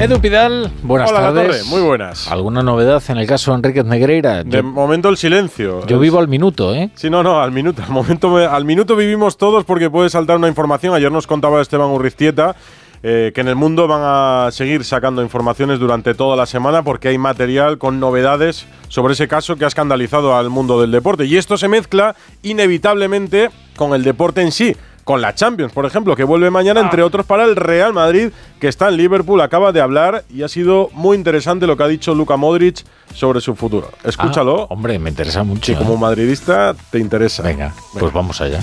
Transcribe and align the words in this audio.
Edu 0.00 0.18
Pidal, 0.18 0.72
buenas 0.82 1.10
Hola, 1.10 1.20
tardes. 1.20 1.46
Torre, 1.46 1.64
muy 1.64 1.82
buenas. 1.82 2.26
¿Alguna 2.26 2.62
novedad 2.62 3.02
en 3.08 3.18
el 3.18 3.26
caso 3.26 3.50
de 3.50 3.58
Enriquez 3.58 3.84
Negreira? 3.84 4.42
De 4.42 4.62
momento 4.62 5.10
el 5.10 5.18
silencio. 5.18 5.86
yo 5.86 5.98
vivo 5.98 6.18
al 6.18 6.26
minuto, 6.26 6.74
¿eh? 6.74 6.90
Sí, 6.94 7.10
no, 7.10 7.22
no, 7.22 7.42
al 7.42 7.52
minuto. 7.52 7.82
Al, 7.82 7.90
momento, 7.90 8.34
al 8.38 8.64
minuto 8.64 8.96
vivimos 8.96 9.36
todos 9.36 9.64
porque 9.64 9.90
puede 9.90 10.08
saltar 10.08 10.38
una 10.38 10.48
información. 10.48 10.94
Ayer 10.94 11.12
nos 11.12 11.26
contaba 11.26 11.60
Esteban 11.60 11.90
Urriztieta 11.90 12.56
eh, 13.02 13.32
que 13.34 13.42
en 13.42 13.48
el 13.48 13.56
mundo 13.56 13.88
van 13.88 14.00
a 14.02 14.50
seguir 14.52 14.84
sacando 14.84 15.22
informaciones 15.22 15.78
durante 15.78 16.14
toda 16.14 16.34
la 16.34 16.46
semana 16.46 16.82
porque 16.82 17.08
hay 17.08 17.18
material 17.18 17.76
con 17.76 18.00
novedades 18.00 18.66
sobre 18.88 19.12
ese 19.12 19.28
caso 19.28 19.56
que 19.56 19.66
ha 19.66 19.68
escandalizado 19.68 20.34
al 20.34 20.48
mundo 20.48 20.80
del 20.80 20.92
deporte. 20.92 21.26
Y 21.26 21.36
esto 21.36 21.58
se 21.58 21.68
mezcla 21.68 22.16
inevitablemente 22.42 23.50
con 23.76 23.92
el 23.92 24.02
deporte 24.02 24.40
en 24.40 24.50
sí. 24.50 24.74
Con 25.04 25.20
la 25.20 25.34
Champions, 25.34 25.72
por 25.72 25.86
ejemplo, 25.86 26.14
que 26.14 26.24
vuelve 26.24 26.50
mañana, 26.50 26.80
entre 26.80 27.02
otros, 27.02 27.26
para 27.26 27.44
el 27.44 27.56
Real 27.56 27.92
Madrid, 27.92 28.30
que 28.60 28.68
está 28.68 28.88
en 28.88 28.96
Liverpool, 28.96 29.40
acaba 29.40 29.72
de 29.72 29.80
hablar 29.80 30.24
y 30.28 30.42
ha 30.42 30.48
sido 30.48 30.88
muy 30.92 31.16
interesante 31.16 31.66
lo 31.66 31.76
que 31.76 31.82
ha 31.82 31.88
dicho 31.88 32.14
Luka 32.14 32.36
Modric 32.36 32.84
sobre 33.14 33.40
su 33.40 33.54
futuro. 33.54 33.90
Escúchalo. 34.04 34.62
Ah, 34.62 34.66
hombre, 34.74 34.98
me 34.98 35.10
interesa 35.10 35.42
mucho. 35.42 35.72
Si 35.72 35.74
como 35.74 35.94
¿eh? 35.94 35.98
madridista 35.98 36.74
te 36.90 36.98
interesa. 36.98 37.42
Venga, 37.42 37.74
pues 37.98 38.12
vamos 38.12 38.40
allá. 38.40 38.60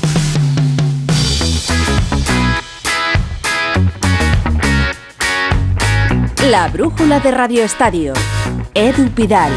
La 6.49 6.69
brújula 6.69 7.19
de 7.19 7.31
Radio 7.31 7.63
Estadio. 7.63 8.13
Edu 8.73 9.09
Pidal. 9.09 9.51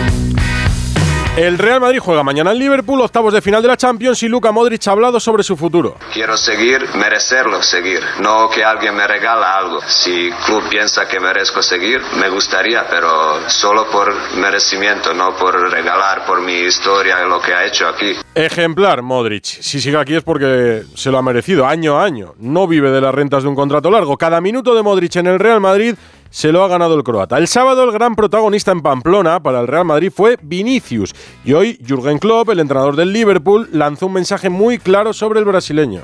El 1.37 1.59
Real 1.59 1.81
Madrid 1.81 2.01
juega 2.01 2.25
mañana 2.25 2.51
en 2.51 2.59
Liverpool, 2.59 3.01
octavos 3.01 3.33
de 3.33 3.41
final 3.41 3.63
de 3.63 3.69
la 3.69 3.77
Champions 3.77 4.21
y 4.25 4.29
Luka 4.29 4.51
Modric 4.51 4.89
ha 4.89 4.91
hablado 4.91 5.21
sobre 5.21 5.45
su 5.45 5.57
futuro. 5.57 5.97
Quiero 6.13 6.37
seguir, 6.37 6.85
merecerlo 6.97 7.63
seguir, 7.63 8.01
no 8.21 8.51
que 8.51 8.65
alguien 8.65 8.97
me 8.97 9.07
regala 9.07 9.57
algo. 9.57 9.79
Si 9.87 10.27
el 10.27 10.35
club 10.35 10.65
piensa 10.69 11.07
que 11.07 11.21
merezco 11.21 11.63
seguir, 11.63 12.01
me 12.19 12.29
gustaría, 12.29 12.85
pero 12.91 13.49
solo 13.49 13.89
por 13.89 14.13
merecimiento, 14.39 15.15
no 15.15 15.37
por 15.37 15.55
regalar, 15.71 16.27
por 16.27 16.41
mi 16.41 16.53
historia, 16.63 17.25
lo 17.25 17.41
que 17.41 17.55
ha 17.55 17.65
hecho 17.65 17.87
aquí. 17.87 18.13
Ejemplar, 18.35 19.01
Modric. 19.01 19.45
Si 19.45 19.81
sigue 19.81 19.99
aquí 19.99 20.17
es 20.17 20.25
porque 20.25 20.83
se 20.95 21.13
lo 21.13 21.19
ha 21.19 21.23
merecido, 21.23 21.65
año 21.65 21.97
a 21.97 22.05
año. 22.05 22.35
No 22.39 22.67
vive 22.67 22.91
de 22.91 23.01
las 23.01 23.15
rentas 23.15 23.45
de 23.45 23.49
un 23.49 23.55
contrato 23.55 23.89
largo. 23.89 24.19
Cada 24.19 24.41
minuto 24.41 24.75
de 24.75 24.83
Modric 24.83 25.15
en 25.15 25.29
el 25.29 25.39
Real 25.39 25.61
Madrid 25.61 25.95
se 26.31 26.53
lo 26.53 26.65
ha 26.65 26.69
ganado 26.69 26.97
el 26.97 27.03
croata. 27.03 27.39
El 27.39 27.49
sábado 27.49 27.85
el 27.85 27.93
gran 27.93 28.15
protagonista 28.15 28.71
en 28.73 28.81
Pamplona 28.81 29.43
para 29.43 29.61
el 29.61 29.67
Real 29.67 29.85
Madrid 29.85 30.13
fue 30.15 30.39
Vinicius. 30.41 31.15
Y 31.45 31.53
hoy 31.53 31.79
Jürgen 31.87 32.19
Klopp, 32.19 32.51
el 32.51 32.61
entrenador 32.61 32.97
del 32.97 33.13
Liverpool, 33.13 33.69
lanzó 33.73 34.07
un 34.07 34.13
mensaje 34.15 34.49
muy 34.49 34.79
claro 34.79 35.13
sobre 35.13 35.41
el 35.41 35.45
brasileño. 35.45 36.03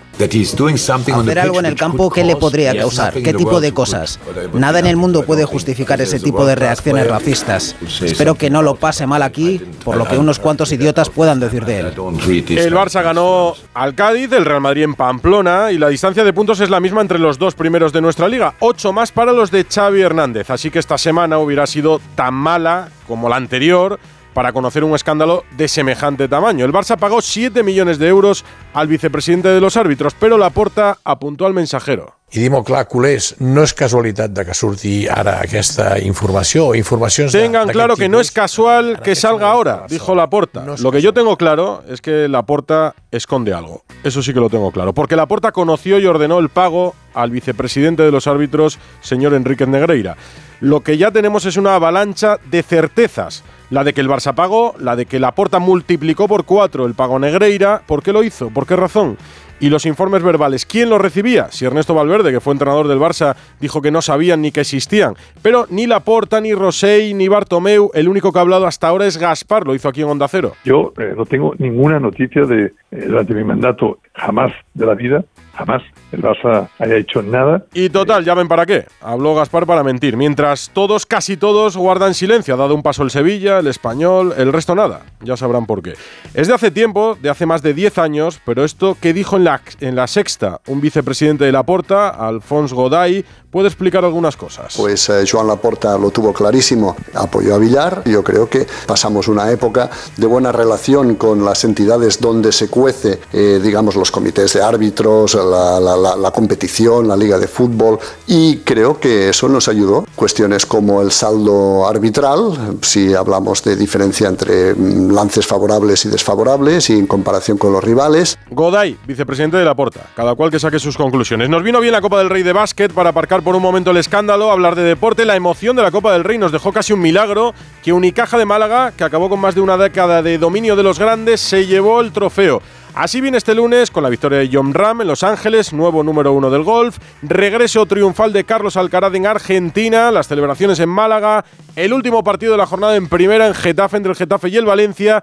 Hacer 1.30 1.38
algo 1.38 1.60
en 1.60 1.66
el 1.66 1.76
campo, 1.76 2.10
¿qué 2.10 2.24
le 2.24 2.36
podría 2.36 2.76
causar? 2.76 3.12
¿Qué 3.14 3.32
tipo 3.32 3.60
de 3.60 3.72
cosas? 3.72 4.18
Nada 4.52 4.80
en 4.80 4.86
el 4.86 4.96
mundo 4.96 5.24
puede 5.24 5.44
justificar 5.44 6.00
ese 6.00 6.18
tipo 6.18 6.44
de 6.44 6.54
reacciones 6.56 7.06
racistas. 7.06 7.76
Espero 8.02 8.34
que 8.34 8.50
no 8.50 8.62
lo 8.62 8.74
pase 8.74 9.06
mal 9.06 9.22
aquí, 9.22 9.60
por 9.84 9.96
lo 9.96 10.06
que 10.06 10.18
unos 10.18 10.38
cuantos 10.38 10.72
idiotas 10.72 11.08
puedan 11.08 11.38
decir 11.40 11.64
de 11.64 11.80
él. 11.80 11.86
El 11.86 12.74
Barça 12.74 13.02
ganó 13.02 13.54
al 13.74 13.94
Cádiz, 13.94 14.32
el 14.32 14.44
Real 14.44 14.60
Madrid 14.60 14.82
en 14.82 14.94
Pamplona 14.94 15.70
y 15.70 15.78
la 15.78 15.88
distancia 15.88 16.24
de 16.24 16.32
puntos 16.32 16.60
es 16.60 16.70
la 16.70 16.80
misma 16.80 17.00
entre 17.00 17.18
los 17.18 17.38
dos 17.38 17.54
primeros 17.54 17.92
de 17.92 18.00
nuestra 18.00 18.28
liga. 18.28 18.54
Ocho 18.58 18.92
más 18.92 19.12
para 19.12 19.32
los 19.32 19.50
de 19.50 19.64
Xavi 19.64 20.00
Hernández. 20.00 20.15
Así 20.50 20.70
que 20.70 20.78
esta 20.78 20.98
semana 20.98 21.38
hubiera 21.38 21.66
sido 21.66 22.00
tan 22.14 22.34
mala 22.34 22.88
como 23.06 23.28
la 23.28 23.36
anterior 23.36 24.00
para 24.36 24.52
conocer 24.52 24.84
un 24.84 24.94
escándalo 24.94 25.44
de 25.56 25.66
semejante 25.66 26.28
tamaño. 26.28 26.66
El 26.66 26.70
Barça 26.70 26.98
pagó 26.98 27.22
7 27.22 27.62
millones 27.62 27.98
de 27.98 28.08
euros 28.08 28.44
al 28.74 28.86
vicepresidente 28.86 29.48
de 29.48 29.62
los 29.62 29.78
árbitros, 29.78 30.12
pero 30.12 30.36
Laporta 30.36 30.98
apuntó 31.04 31.46
al 31.46 31.54
mensajero. 31.54 32.16
I 32.32 32.50
clar, 32.66 32.88
culers, 32.88 33.36
no 33.38 33.62
és 33.62 33.72
casualitat 33.72 34.32
de 34.34 34.44
que 34.44 34.52
surti 34.52 35.06
ara 35.08 35.38
aquesta 35.40 35.94
informació 36.02 36.66
o 36.66 36.74
informacions 36.74 37.32
Tengan 37.32 37.68
claro 37.68 37.96
que 37.96 38.08
no 38.10 38.20
es 38.20 38.32
casual 38.32 39.00
que 39.00 39.14
salga 39.14 39.48
ahora, 39.48 39.86
dijo 39.88 40.14
Laporta. 40.14 40.64
No 40.66 40.76
Lo 40.76 40.90
que 40.90 41.00
yo 41.00 41.14
tengo 41.14 41.38
claro 41.38 41.84
es 41.88 42.02
que 42.02 42.28
Laporta 42.28 42.94
esconde 43.12 43.54
algo. 43.54 43.84
Eso 44.02 44.22
sí 44.22 44.34
que 44.34 44.40
lo 44.40 44.50
tengo 44.50 44.72
claro. 44.72 44.92
Porque 44.92 45.16
Laporta 45.16 45.52
conoció 45.52 45.98
y 45.98 46.04
ordenó 46.06 46.40
el 46.40 46.48
pago 46.50 46.94
al 47.14 47.30
vicepresidente 47.30 48.02
de 48.02 48.10
los 48.10 48.26
árbitros, 48.26 48.78
señor 49.00 49.32
Enríquez 49.32 49.68
Negreira. 49.68 50.16
Lo 50.60 50.80
que 50.80 50.98
ya 50.98 51.12
tenemos 51.12 51.46
es 51.46 51.56
una 51.56 51.76
avalancha 51.76 52.38
de 52.50 52.62
certezas. 52.62 53.44
La 53.68 53.82
de 53.82 53.92
que 53.92 54.00
el 54.00 54.08
Barça 54.08 54.32
pagó, 54.32 54.74
la 54.78 54.94
de 54.94 55.06
que 55.06 55.18
Laporta 55.18 55.58
multiplicó 55.58 56.28
por 56.28 56.44
cuatro 56.44 56.86
el 56.86 56.94
pago 56.94 57.18
Negreira. 57.18 57.82
¿Por 57.84 58.02
qué 58.02 58.12
lo 58.12 58.22
hizo? 58.22 58.50
¿Por 58.50 58.64
qué 58.64 58.76
razón? 58.76 59.16
Y 59.58 59.70
los 59.70 59.86
informes 59.86 60.22
verbales, 60.22 60.66
¿quién 60.66 60.90
los 60.90 61.00
recibía? 61.00 61.50
Si 61.50 61.64
Ernesto 61.64 61.94
Valverde, 61.94 62.30
que 62.30 62.40
fue 62.40 62.52
entrenador 62.52 62.88
del 62.88 62.98
Barça, 62.98 63.34
dijo 63.58 63.80
que 63.80 63.90
no 63.90 64.02
sabían 64.02 64.42
ni 64.42 64.52
que 64.52 64.60
existían. 64.60 65.14
Pero 65.42 65.66
ni 65.70 65.86
Laporta, 65.86 66.40
ni 66.40 66.52
Rosell, 66.52 67.16
ni 67.16 67.26
Bartomeu, 67.26 67.90
el 67.94 68.08
único 68.08 68.32
que 68.32 68.38
ha 68.38 68.42
hablado 68.42 68.66
hasta 68.66 68.88
ahora 68.88 69.06
es 69.06 69.16
Gaspar, 69.16 69.66
lo 69.66 69.74
hizo 69.74 69.88
aquí 69.88 70.02
en 70.02 70.08
Onda 70.08 70.28
Cero. 70.28 70.52
Yo 70.64 70.92
eh, 70.98 71.14
no 71.16 71.24
tengo 71.24 71.54
ninguna 71.58 71.98
noticia 71.98 72.42
de 72.44 72.66
eh, 72.66 73.04
durante 73.06 73.34
mi 73.34 73.44
mandato, 73.44 73.98
jamás 74.14 74.52
de 74.74 74.86
la 74.86 74.94
vida, 74.94 75.24
jamás 75.56 75.82
el 76.12 76.22
Barça 76.22 76.68
haya 76.78 76.96
hecho 76.96 77.22
nada. 77.22 77.64
Y 77.74 77.88
total, 77.90 78.24
ya 78.24 78.34
ven 78.34 78.48
para 78.48 78.66
qué. 78.66 78.86
Habló 79.00 79.34
Gaspar 79.34 79.66
para 79.66 79.82
mentir. 79.82 80.16
Mientras 80.16 80.70
todos, 80.72 81.06
casi 81.06 81.36
todos, 81.36 81.76
guardan 81.76 82.14
silencio. 82.14 82.54
Ha 82.54 82.56
dado 82.56 82.74
un 82.74 82.82
paso 82.82 83.02
el 83.02 83.10
Sevilla, 83.10 83.58
el 83.58 83.66
Español, 83.66 84.34
el 84.36 84.52
resto 84.52 84.74
nada. 84.74 85.02
Ya 85.20 85.36
sabrán 85.36 85.66
por 85.66 85.82
qué. 85.82 85.94
Es 86.34 86.48
de 86.48 86.54
hace 86.54 86.70
tiempo, 86.70 87.16
de 87.20 87.30
hace 87.30 87.46
más 87.46 87.62
de 87.62 87.74
10 87.74 87.98
años, 87.98 88.40
pero 88.44 88.64
esto 88.64 88.96
que 89.00 89.12
dijo 89.12 89.36
en 89.36 89.44
la, 89.44 89.60
en 89.80 89.96
la 89.96 90.06
sexta 90.06 90.60
un 90.66 90.80
vicepresidente 90.80 91.44
de 91.44 91.52
la 91.52 91.64
Porta, 91.64 92.08
Alphonse 92.08 92.74
Goday, 92.74 93.24
puede 93.56 93.68
explicar 93.68 94.04
algunas 94.04 94.36
cosas. 94.36 94.74
Pues 94.76 95.08
eh, 95.08 95.24
Joan 95.26 95.46
Laporta 95.46 95.96
lo 95.96 96.10
tuvo 96.10 96.34
clarísimo, 96.34 96.94
apoyó 97.14 97.54
a 97.54 97.58
Villar. 97.58 98.02
Yo 98.04 98.22
creo 98.22 98.50
que 98.50 98.66
pasamos 98.86 99.28
una 99.28 99.50
época 99.50 99.88
de 100.14 100.26
buena 100.26 100.52
relación 100.52 101.14
con 101.14 101.42
las 101.42 101.64
entidades 101.64 102.20
donde 102.20 102.52
se 102.52 102.68
cuece, 102.68 103.18
eh, 103.32 103.58
digamos, 103.62 103.96
los 103.96 104.10
comités 104.10 104.52
de 104.52 104.62
árbitros, 104.62 105.34
la, 105.46 106.30
competición, 106.32 107.08
la 107.08 107.16
liga 107.16 107.38
de 107.38 107.48
fútbol, 107.48 107.98
y 108.26 108.58
creo 108.58 108.98
que 108.98 109.30
eso 109.30 109.48
nos 109.48 109.68
ayudó. 109.68 110.06
Cuestiones 110.14 110.66
como 110.66 111.02
el 111.02 111.10
saldo 111.12 111.86
arbitral, 111.86 112.78
si 112.82 113.14
hablamos 113.14 113.62
de 113.62 113.76
diferencia 113.76 114.28
entre 114.28 114.74
mm, 114.74 115.12
lances 115.12 115.46
favorables 115.46 116.04
y 116.04 116.08
desfavorables, 116.08 116.90
y 116.90 116.94
en 116.94 117.06
comparación 117.06 117.58
con 117.58 117.72
los 117.72 117.82
rivales. 117.82 118.38
Goday, 118.50 118.98
vicepresidente 119.06 119.56
de 119.56 119.64
la 119.64 119.74
Porta. 119.74 120.00
Cada 120.14 120.34
cual 120.34 120.50
que 120.50 120.58
saque 120.58 120.78
sus 120.78 120.96
conclusiones. 120.96 121.48
Nos 121.48 121.62
vino 121.62 121.80
bien 121.80 121.92
la 121.92 122.00
Copa 122.00 122.18
del 122.18 122.30
Rey 122.30 122.42
de 122.42 122.52
básquet 122.52 122.92
para 122.92 123.10
aparcar 123.10 123.42
por 123.42 123.54
un 123.54 123.62
momento 123.62 123.90
el 123.90 123.96
escándalo, 123.96 124.50
hablar 124.50 124.74
de 124.74 124.82
deporte. 124.82 125.24
La 125.24 125.36
emoción 125.36 125.76
de 125.76 125.82
la 125.82 125.90
Copa 125.90 126.12
del 126.12 126.24
Rey 126.24 126.38
nos 126.38 126.52
dejó 126.52 126.72
casi 126.72 126.92
un 126.92 127.00
milagro 127.00 127.54
que 127.82 127.92
Unicaja 127.92 128.38
de 128.38 128.44
Málaga, 128.44 128.92
que 128.96 129.04
acabó 129.04 129.28
con 129.28 129.40
más 129.40 129.54
de 129.54 129.60
una 129.60 129.76
década 129.76 130.22
de 130.22 130.38
dominio 130.38 130.76
de 130.76 130.82
los 130.82 130.98
grandes, 130.98 131.40
se 131.40 131.66
llevó 131.66 132.00
el 132.00 132.12
trofeo. 132.12 132.60
Así 132.96 133.20
viene 133.20 133.36
este 133.36 133.54
lunes 133.54 133.90
con 133.90 134.02
la 134.02 134.08
victoria 134.08 134.38
de 134.38 134.48
John 134.50 134.72
Ram 134.72 135.02
en 135.02 135.06
Los 135.06 135.22
Ángeles, 135.22 135.74
nuevo 135.74 136.02
número 136.02 136.32
uno 136.32 136.48
del 136.48 136.62
golf, 136.62 136.96
regreso 137.20 137.84
triunfal 137.84 138.32
de 138.32 138.44
Carlos 138.44 138.78
Alcaraz 138.78 139.12
en 139.12 139.26
Argentina, 139.26 140.10
las 140.10 140.28
celebraciones 140.28 140.80
en 140.80 140.88
Málaga, 140.88 141.44
el 141.76 141.92
último 141.92 142.24
partido 142.24 142.52
de 142.52 142.58
la 142.58 142.64
jornada 142.64 142.96
en 142.96 143.10
primera 143.10 143.48
en 143.48 143.54
Getafe 143.54 143.98
entre 143.98 144.12
el 144.12 144.16
Getafe 144.16 144.48
y 144.48 144.56
el 144.56 144.64
Valencia 144.64 145.22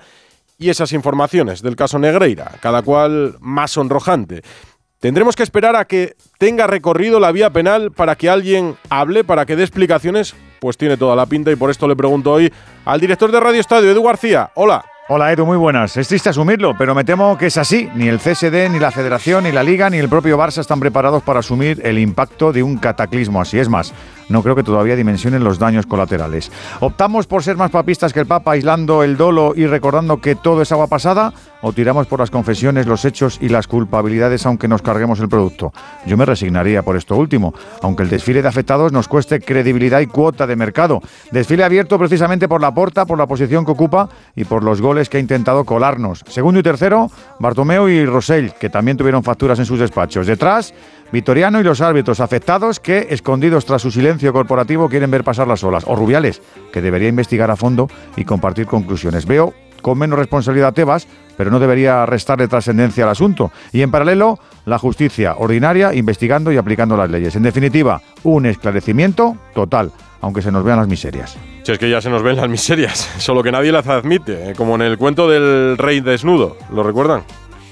y 0.59 0.69
esas 0.69 0.91
informaciones 0.91 1.63
del 1.63 1.75
caso 1.75 1.97
Negreira, 1.97 2.51
cada 2.61 2.83
cual 2.83 3.37
más 3.39 3.71
sonrojante. 3.71 4.43
Tendremos 4.99 5.35
que 5.35 5.41
esperar 5.41 5.75
a 5.75 5.85
que 5.85 6.15
tenga 6.37 6.67
recorrido 6.67 7.19
la 7.19 7.31
vía 7.31 7.49
penal 7.49 7.91
para 7.91 8.15
que 8.15 8.29
alguien 8.29 8.77
hable, 8.91 9.23
para 9.23 9.47
que 9.47 9.55
dé 9.55 9.63
explicaciones, 9.63 10.35
pues 10.59 10.77
tiene 10.77 10.95
toda 10.95 11.15
la 11.15 11.25
pinta 11.25 11.51
y 11.51 11.55
por 11.55 11.71
esto 11.71 11.87
le 11.87 11.95
pregunto 11.95 12.33
hoy 12.33 12.53
al 12.85 12.99
director 12.99 13.31
de 13.31 13.39
Radio 13.39 13.59
Estadio, 13.59 13.89
Edu 13.89 14.03
García. 14.03 14.51
Hola. 14.53 14.85
Hola 15.09 15.33
Edu, 15.33 15.45
muy 15.45 15.57
buenas. 15.57 15.97
Es 15.97 16.07
triste 16.07 16.29
asumirlo, 16.29 16.77
pero 16.77 16.95
me 16.95 17.03
temo 17.03 17.37
que 17.37 17.47
es 17.47 17.57
así. 17.57 17.89
Ni 17.93 18.07
el 18.07 18.19
CSD, 18.19 18.69
ni 18.69 18.79
la 18.79 18.89
Federación, 18.89 19.43
ni 19.43 19.51
la 19.51 19.61
Liga, 19.61 19.89
ni 19.89 19.97
el 19.97 20.07
propio 20.07 20.37
Barça 20.37 20.59
están 20.59 20.79
preparados 20.79 21.21
para 21.23 21.39
asumir 21.39 21.81
el 21.83 21.99
impacto 21.99 22.53
de 22.53 22.63
un 22.63 22.77
cataclismo 22.77 23.41
así. 23.41 23.59
Es 23.59 23.67
más, 23.67 23.93
no 24.29 24.41
creo 24.41 24.55
que 24.55 24.63
todavía 24.63 24.95
dimensionen 24.95 25.43
los 25.43 25.59
daños 25.59 25.85
colaterales. 25.87 26.53
¿Optamos 26.79 27.27
por 27.27 27.43
ser 27.43 27.57
más 27.57 27.69
papistas 27.69 28.13
que 28.13 28.21
el 28.21 28.27
Papa, 28.27 28.53
aislando 28.53 29.03
el 29.03 29.17
dolo 29.17 29.51
y 29.57 29.65
recordando 29.65 30.21
que 30.21 30.35
todo 30.35 30.61
es 30.61 30.71
agua 30.71 30.87
pasada? 30.87 31.33
¿O 31.65 31.71
tiramos 31.71 32.07
por 32.07 32.19
las 32.19 32.29
confesiones, 32.29 32.87
los 32.87 33.05
hechos 33.05 33.37
y 33.39 33.47
las 33.47 33.67
culpabilidades 33.67 34.45
aunque 34.45 34.67
nos 34.67 34.81
carguemos 34.81 35.21
el 35.21 35.29
producto? 35.29 35.71
Yo 36.05 36.17
me 36.17 36.25
resignaría 36.25 36.81
por 36.81 36.97
esto 36.97 37.15
último, 37.15 37.53
aunque 37.81 38.03
el 38.03 38.09
desfile 38.09 38.41
de 38.41 38.49
afectados 38.49 38.91
nos 38.91 39.07
cueste 39.07 39.39
credibilidad 39.39 40.01
y 40.01 40.07
cuota 40.07 40.45
de 40.45 40.57
mercado. 40.57 41.01
Desfile 41.31 41.63
abierto 41.63 41.97
precisamente 41.97 42.49
por 42.49 42.59
la 42.59 42.73
porta, 42.73 43.05
por 43.05 43.17
la 43.17 43.27
posición 43.27 43.63
que 43.63 43.71
ocupa 43.71 44.09
y 44.35 44.43
por 44.43 44.61
los 44.61 44.81
goles 44.81 45.07
que 45.07 45.15
ha 45.15 45.21
intentado 45.21 45.63
colarnos. 45.63 46.25
Segundo 46.27 46.59
y 46.59 46.63
tercero, 46.63 47.09
Bartomeu 47.39 47.87
y 47.87 48.05
Rosell, 48.05 48.51
que 48.59 48.69
también 48.69 48.97
tuvieron 48.97 49.23
facturas 49.23 49.57
en 49.57 49.65
sus 49.65 49.79
despachos. 49.79 50.27
Detrás, 50.27 50.73
Vitoriano 51.13 51.61
y 51.61 51.63
los 51.63 51.79
árbitros 51.79 52.19
afectados 52.19 52.81
que, 52.81 53.07
escondidos 53.11 53.65
tras 53.65 53.81
su 53.81 53.89
silencio 53.89 54.33
corporativo, 54.33 54.89
quieren 54.89 55.11
ver 55.11 55.23
pasar 55.23 55.47
las 55.47 55.63
olas. 55.63 55.85
O 55.87 55.95
Rubiales, 55.95 56.41
que 56.73 56.81
debería 56.81 57.07
investigar 57.07 57.49
a 57.51 57.55
fondo 57.55 57.87
y 58.17 58.25
compartir 58.25 58.65
conclusiones. 58.65 59.25
Veo 59.25 59.53
con 59.83 59.99
menos 59.99 60.17
responsabilidad 60.17 60.73
Tebas, 60.73 61.07
pero 61.37 61.51
no 61.51 61.59
debería 61.59 62.07
restarle 62.07 62.47
trascendencia 62.47 63.03
al 63.03 63.11
asunto. 63.11 63.51
Y 63.71 63.83
en 63.83 63.91
paralelo, 63.91 64.39
la 64.65 64.79
justicia 64.79 65.35
ordinaria 65.37 65.93
investigando 65.93 66.51
y 66.51 66.57
aplicando 66.57 66.97
las 66.97 67.11
leyes. 67.11 67.35
En 67.35 67.43
definitiva, 67.43 68.01
un 68.23 68.47
esclarecimiento 68.47 69.37
total, 69.53 69.91
aunque 70.21 70.41
se 70.41 70.51
nos 70.51 70.63
vean 70.63 70.79
las 70.79 70.87
miserias. 70.87 71.37
Si 71.63 71.71
es 71.71 71.77
que 71.77 71.89
ya 71.89 72.01
se 72.01 72.09
nos 72.09 72.23
ven 72.23 72.37
las 72.37 72.49
miserias, 72.49 72.97
solo 73.17 73.43
que 73.43 73.51
nadie 73.51 73.71
las 73.71 73.87
admite, 73.87 74.51
eh, 74.51 74.53
como 74.55 74.75
en 74.75 74.81
el 74.81 74.97
cuento 74.97 75.29
del 75.29 75.77
rey 75.77 76.01
desnudo, 76.01 76.57
¿lo 76.73 76.81
recuerdan? 76.81 77.23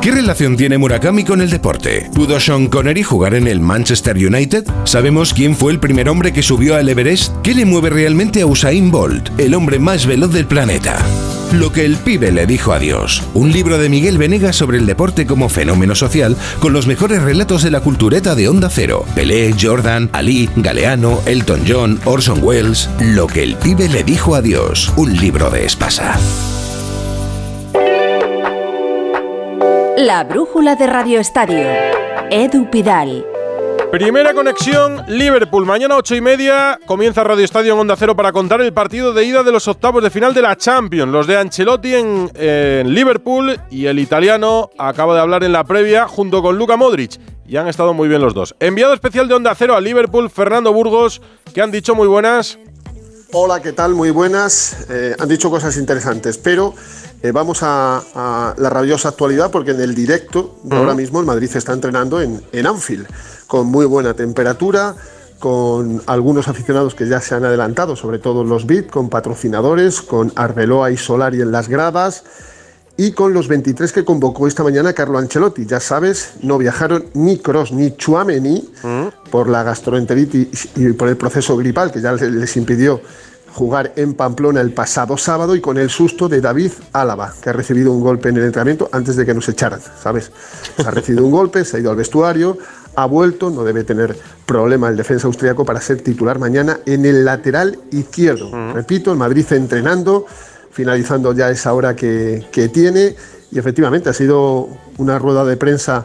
¿Qué 0.00 0.12
relación 0.12 0.56
tiene 0.56 0.78
Murakami 0.78 1.24
con 1.24 1.40
el 1.40 1.50
deporte? 1.50 2.08
¿Pudo 2.14 2.38
Sean 2.38 2.68
Connery 2.68 3.02
jugar 3.02 3.34
en 3.34 3.48
el 3.48 3.60
Manchester 3.60 4.16
United? 4.16 4.64
¿Sabemos 4.84 5.34
quién 5.34 5.56
fue 5.56 5.72
el 5.72 5.80
primer 5.80 6.08
hombre 6.08 6.32
que 6.32 6.42
subió 6.42 6.76
al 6.76 6.88
Everest? 6.88 7.32
¿Qué 7.42 7.54
le 7.54 7.64
mueve 7.64 7.90
realmente 7.90 8.40
a 8.42 8.46
Usain 8.46 8.90
Bolt, 8.90 9.30
el 9.38 9.54
hombre 9.54 9.78
más 9.78 10.06
veloz 10.06 10.32
del 10.32 10.46
planeta? 10.46 10.98
Lo 11.52 11.72
que 11.72 11.84
el 11.84 11.96
pibe 11.96 12.32
le 12.32 12.46
dijo 12.46 12.72
a 12.72 12.78
Dios. 12.78 13.22
Un 13.34 13.52
libro 13.52 13.78
de 13.78 13.88
Miguel 13.88 14.18
Venegas 14.18 14.56
sobre 14.56 14.78
el 14.78 14.86
deporte 14.86 15.26
como 15.26 15.48
fenómeno 15.48 15.94
social, 15.94 16.36
con 16.60 16.72
los 16.72 16.86
mejores 16.86 17.22
relatos 17.22 17.62
de 17.62 17.70
la 17.70 17.80
cultureta 17.80 18.34
de 18.34 18.48
Onda 18.48 18.68
Cero. 18.68 19.04
Pelé, 19.14 19.54
Jordan, 19.60 20.10
Ali, 20.12 20.50
Galeano, 20.56 21.20
Elton 21.26 21.62
John, 21.66 22.00
Orson 22.04 22.40
Welles. 22.42 22.88
Lo 23.00 23.26
que 23.26 23.42
el 23.42 23.56
pibe 23.56 23.88
le 23.88 24.04
dijo 24.04 24.34
a 24.34 24.42
Dios. 24.42 24.92
Un 24.96 25.16
libro 25.16 25.50
de 25.50 25.64
Espasa. 25.64 26.18
La 29.96 30.24
brújula 30.24 30.76
de 30.76 30.86
Radio 30.86 31.20
Estadio. 31.20 31.66
Edu 32.30 32.70
Pidal. 32.70 33.24
Primera 33.90 34.34
conexión 34.34 35.02
Liverpool. 35.08 35.64
Mañana 35.64 35.96
ocho 35.96 36.14
y 36.14 36.20
media 36.20 36.78
comienza 36.84 37.24
Radio 37.24 37.46
Estadio 37.46 37.72
en 37.72 37.78
Onda 37.78 37.96
Cero 37.96 38.14
para 38.14 38.30
contar 38.30 38.60
el 38.60 38.74
partido 38.74 39.14
de 39.14 39.24
ida 39.24 39.42
de 39.42 39.52
los 39.52 39.66
octavos 39.68 40.02
de 40.02 40.10
final 40.10 40.34
de 40.34 40.42
la 40.42 40.54
Champions. 40.54 41.10
Los 41.10 41.26
de 41.26 41.38
Ancelotti 41.38 41.94
en, 41.94 42.30
en 42.34 42.92
Liverpool 42.92 43.58
y 43.70 43.86
el 43.86 43.98
italiano 43.98 44.68
acaba 44.76 45.14
de 45.14 45.20
hablar 45.20 45.44
en 45.44 45.52
la 45.52 45.64
previa 45.64 46.06
junto 46.06 46.42
con 46.42 46.58
Luka 46.58 46.76
Modric. 46.76 47.18
Y 47.46 47.56
han 47.56 47.68
estado 47.68 47.94
muy 47.94 48.08
bien 48.08 48.20
los 48.20 48.34
dos. 48.34 48.54
Enviado 48.60 48.92
especial 48.92 49.28
de 49.28 49.34
Onda 49.34 49.54
Cero 49.54 49.76
a 49.76 49.80
Liverpool, 49.80 50.28
Fernando 50.28 50.74
Burgos, 50.74 51.22
que 51.54 51.62
han 51.62 51.70
dicho 51.70 51.94
muy 51.94 52.06
buenas. 52.06 52.58
Hola, 53.32 53.60
¿qué 53.60 53.72
tal? 53.72 53.94
Muy 53.94 54.10
buenas. 54.10 54.76
Eh, 54.88 55.16
han 55.18 55.28
dicho 55.28 55.50
cosas 55.50 55.76
interesantes, 55.76 56.38
pero 56.38 56.74
eh, 57.22 57.32
vamos 57.32 57.62
a, 57.62 58.00
a, 58.14 58.54
la 58.56 58.70
rabiosa 58.70 59.08
actualidad 59.08 59.50
porque 59.50 59.72
en 59.72 59.80
el 59.80 59.96
directo, 59.96 60.56
uh 60.62 60.68
-huh. 60.68 60.76
ahora 60.76 60.94
mismo, 60.94 61.18
el 61.18 61.26
Madrid 61.26 61.50
está 61.54 61.72
entrenando 61.72 62.20
en, 62.20 62.40
en 62.52 62.66
Anfield, 62.66 63.06
con 63.48 63.66
muy 63.66 63.84
buena 63.84 64.14
temperatura, 64.14 64.94
con 65.40 66.02
algunos 66.06 66.46
aficionados 66.46 66.94
que 66.94 67.08
ya 67.08 67.20
se 67.20 67.34
han 67.34 67.44
adelantado, 67.44 67.96
sobre 67.96 68.20
todo 68.20 68.44
los 68.44 68.64
BIT, 68.64 68.90
con 68.90 69.08
patrocinadores, 69.08 70.02
con 70.02 70.32
Arbeloa 70.36 70.92
y 70.92 70.96
Solari 70.96 71.40
en 71.40 71.50
las 71.50 71.68
gradas 71.68 72.22
y 72.96 73.12
con 73.12 73.32
los 73.32 73.48
23 73.48 73.92
que 73.92 74.04
convocó 74.04 74.46
esta 74.46 74.62
mañana 74.62 74.92
Carlo 74.92 75.18
Ancelotti. 75.18 75.66
Ya 75.66 75.80
sabes, 75.80 76.34
no 76.42 76.58
viajaron 76.58 77.04
ni 77.14 77.38
Cross 77.38 77.72
ni 77.72 77.96
Chuameni 77.96 78.70
-huh. 78.82 79.12
por 79.30 79.48
la 79.48 79.62
gastroenteritis 79.62 80.68
y 80.76 80.92
por 80.92 81.08
el 81.08 81.16
proceso 81.16 81.56
gripal 81.56 81.92
que 81.92 82.00
ya 82.00 82.12
les 82.12 82.56
impidió 82.56 83.00
jugar 83.52 83.92
en 83.96 84.12
Pamplona 84.12 84.60
el 84.60 84.72
pasado 84.72 85.16
sábado 85.16 85.56
y 85.56 85.62
con 85.62 85.78
el 85.78 85.88
susto 85.88 86.28
de 86.28 86.42
David 86.42 86.72
Álava, 86.92 87.32
que 87.40 87.48
ha 87.48 87.52
recibido 87.54 87.90
un 87.90 88.02
golpe 88.02 88.28
en 88.28 88.36
el 88.36 88.44
entrenamiento 88.44 88.88
antes 88.92 89.16
de 89.16 89.24
que 89.24 89.32
nos 89.32 89.48
echaran, 89.48 89.80
¿sabes? 90.02 90.30
Ha 90.84 90.90
recibido 90.90 91.24
un 91.24 91.30
golpe, 91.30 91.64
se 91.64 91.78
ha 91.78 91.80
ido 91.80 91.90
al 91.90 91.96
vestuario, 91.96 92.58
ha 92.94 93.06
vuelto, 93.06 93.48
no 93.48 93.64
debe 93.64 93.82
tener 93.82 94.14
problema 94.44 94.90
el 94.90 94.96
defensa 94.96 95.26
austriaco 95.26 95.64
para 95.64 95.80
ser 95.80 96.02
titular 96.02 96.38
mañana 96.38 96.80
en 96.84 97.06
el 97.06 97.24
lateral 97.24 97.78
izquierdo. 97.92 98.48
Uh 98.48 98.52
-huh. 98.52 98.72
Repito, 98.74 99.10
el 99.10 99.16
Madrid 99.18 99.46
entrenando, 99.50 100.26
finalizando 100.76 101.32
ya 101.32 101.48
esa 101.48 101.72
hora 101.72 101.96
que, 101.96 102.44
tiene 102.70 103.16
y 103.50 103.58
efectivamente 103.58 104.10
ha 104.10 104.12
sido 104.12 104.68
una 104.98 105.18
rueda 105.18 105.42
de 105.46 105.56
prensa 105.56 106.04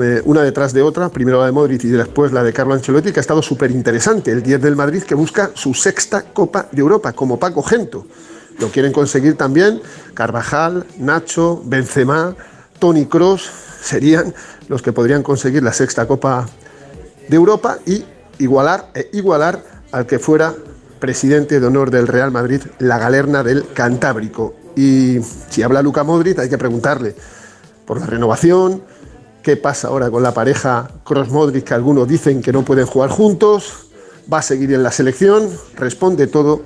eh, 0.00 0.22
una 0.24 0.42
detrás 0.42 0.72
de 0.72 0.82
otra, 0.82 1.08
primero 1.08 1.40
la 1.40 1.46
de 1.46 1.52
Modric 1.52 1.82
y 1.82 1.88
después 1.88 2.30
la 2.30 2.44
de 2.44 2.52
Carlo 2.52 2.74
Ancelotti, 2.74 3.10
que 3.10 3.18
ha 3.18 3.20
estado 3.20 3.42
súper 3.42 3.72
interesante. 3.72 4.30
El 4.30 4.42
10 4.44 4.62
del 4.62 4.76
Madrid 4.76 5.02
que 5.02 5.16
busca 5.16 5.50
su 5.54 5.74
sexta 5.74 6.22
Copa 6.32 6.68
de 6.70 6.80
Europa, 6.80 7.12
como 7.12 7.40
Paco 7.40 7.62
Gento. 7.64 8.06
Lo 8.60 8.68
quieren 8.68 8.92
conseguir 8.92 9.36
también 9.36 9.82
Carvajal, 10.14 10.86
Nacho, 10.98 11.60
Benzema, 11.64 12.36
Tony 12.78 13.06
Cross, 13.06 13.50
serían 13.82 14.32
los 14.68 14.80
que 14.80 14.92
podrían 14.92 15.24
conseguir 15.24 15.64
la 15.64 15.72
sexta 15.72 16.06
Copa 16.06 16.46
de 17.28 17.34
Europa 17.34 17.78
y 17.84 18.04
igualar, 18.38 18.90
e 18.94 19.10
igualar 19.12 19.60
al 19.90 20.06
que 20.06 20.20
fuera 20.20 20.54
presidente 20.98 21.60
de 21.60 21.66
honor 21.66 21.90
del 21.90 22.06
Real 22.06 22.30
Madrid, 22.30 22.60
la 22.78 22.98
galerna 22.98 23.42
del 23.42 23.66
Cantábrico. 23.72 24.54
Y 24.76 25.18
si 25.50 25.62
habla 25.62 25.82
Luca 25.82 26.04
Modric, 26.04 26.38
hay 26.38 26.48
que 26.48 26.58
preguntarle 26.58 27.14
por 27.86 28.00
la 28.00 28.06
renovación, 28.06 28.82
qué 29.42 29.56
pasa 29.56 29.88
ahora 29.88 30.10
con 30.10 30.22
la 30.22 30.32
pareja 30.32 30.90
Cross-Modric, 31.04 31.64
que 31.64 31.74
algunos 31.74 32.08
dicen 32.08 32.42
que 32.42 32.52
no 32.52 32.64
pueden 32.64 32.86
jugar 32.86 33.10
juntos, 33.10 33.88
va 34.32 34.38
a 34.38 34.42
seguir 34.42 34.72
en 34.72 34.82
la 34.82 34.90
selección, 34.90 35.48
responde 35.76 36.26
todo 36.26 36.62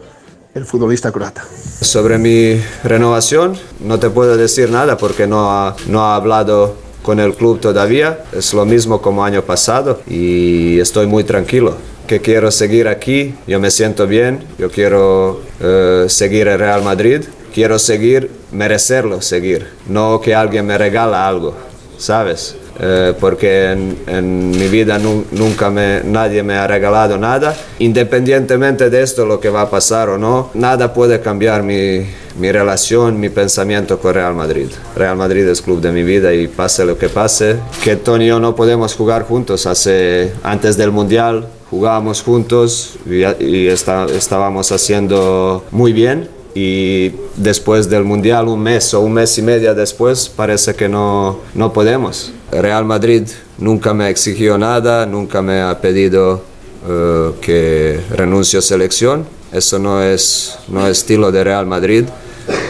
el 0.55 0.65
futbolista 0.65 1.13
croata. 1.13 1.45
Sobre 1.81 2.19
mi 2.19 2.61
renovación 2.85 3.57
no 3.81 3.99
te 3.99 4.11
puedo 4.11 4.37
decir 4.37 4.71
nada 4.71 4.97
porque 4.97 5.27
no 5.27 5.51
ha, 5.51 5.77
no 5.89 6.03
ha 6.03 6.15
hablado 6.15 6.77
con 7.03 7.21
el 7.21 7.35
club 7.35 7.61
todavía, 7.61 8.25
es 8.33 8.55
lo 8.55 8.65
mismo 8.65 9.01
como 9.03 9.25
año 9.25 9.43
pasado 9.43 10.01
y 10.07 10.79
estoy 10.79 11.07
muy 11.07 11.25
tranquilo 11.25 11.77
que 12.09 12.21
quiero 12.21 12.51
seguir 12.51 12.89
aquí, 12.89 13.35
yo 13.47 13.61
me 13.61 13.71
siento 13.71 14.07
bien, 14.07 14.41
yo 14.59 14.71
quiero 14.71 15.43
uh, 15.61 16.09
seguir 16.09 16.49
el 16.49 16.59
Real 16.59 16.83
Madrid, 16.83 17.23
quiero 17.55 17.79
seguir, 17.79 18.31
merecerlo 18.51 19.21
seguir, 19.21 19.69
no 19.87 20.21
que 20.21 20.35
alguien 20.35 20.67
me 20.67 20.77
regala 20.77 21.29
algo, 21.29 21.55
¿sabes? 21.99 22.57
Eh, 22.81 23.13
porque 23.19 23.73
en, 23.73 23.99
en, 24.07 24.51
mi 24.51 24.69
vida 24.69 24.99
nu 25.01 25.25
nunca 25.33 25.69
me, 25.69 26.01
nadie 26.05 26.45
me 26.45 26.55
ha 26.55 26.65
regalado 26.65 27.19
nada. 27.19 27.53
Independientemente 27.81 28.89
de 28.89 29.03
esto, 29.03 29.27
lo 29.27 29.41
que 29.41 29.51
va 29.51 29.63
a 29.63 29.71
pasar 29.71 30.09
o 30.09 30.17
no, 30.17 30.51
nada 30.55 30.95
puede 30.95 31.21
cambiar 31.21 31.65
mi, 31.65 32.07
mi 32.39 32.53
relación, 32.53 33.19
mi 33.19 33.31
pensamiento 33.31 33.99
con 33.99 34.15
Real 34.15 34.35
Madrid. 34.35 34.69
Real 34.95 35.17
Madrid 35.17 35.49
es 35.49 35.61
club 35.61 35.81
de 35.81 35.91
mi 35.91 36.05
vida 36.05 36.33
y 36.33 36.47
pase 36.47 36.85
lo 36.85 36.97
que 36.97 37.09
pase, 37.09 37.57
que 37.83 37.97
Tony 37.97 38.27
y 38.27 38.29
yo 38.29 38.39
no 38.39 38.55
podemos 38.55 38.95
jugar 38.95 39.25
juntos. 39.25 39.67
Hace, 39.67 40.33
antes 40.45 40.77
del 40.77 40.93
Mundial 40.93 41.49
jugábamos 41.71 42.23
juntos 42.23 42.99
y, 43.07 43.67
está, 43.67 44.07
estábamos 44.07 44.73
haciendo 44.73 45.65
muy 45.71 45.93
bien 45.93 46.29
y 46.55 47.13
después 47.37 47.89
del 47.89 48.05
Mundial, 48.05 48.49
un 48.49 48.61
mes 48.61 48.93
o 48.95 49.01
un 49.01 49.13
mes 49.13 49.37
y 49.39 49.43
medio 49.43 49.75
después, 49.75 50.29
parece 50.29 50.75
que 50.75 50.89
no, 50.89 51.39
no 51.55 51.73
podemos. 51.73 52.33
Real 52.51 52.85
Madrid 52.85 53.23
nunca 53.59 53.95
me 53.95 54.09
exigió 54.09 54.59
nada, 54.59 55.07
nunca 55.07 55.41
me 55.43 55.61
ha 55.61 55.81
pedido 55.81 56.43
uh, 56.85 57.39
que 57.41 58.01
renuncie 58.11 58.59
a 58.59 58.63
selección. 58.63 59.27
Eso 59.53 59.79
no 59.79 60.03
es, 60.03 60.59
no 60.69 60.87
es 60.87 60.99
estilo 60.99 61.31
de 61.31 61.45
Real 61.45 61.67
Madrid, 61.67 62.05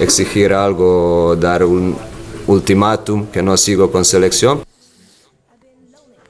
exigir 0.00 0.52
algo, 0.52 1.36
dar 1.36 1.64
un 1.64 1.96
ultimátum 2.46 3.26
que 3.26 3.42
no 3.42 3.56
sigo 3.56 3.90
con 3.90 4.04
selección. 4.04 4.67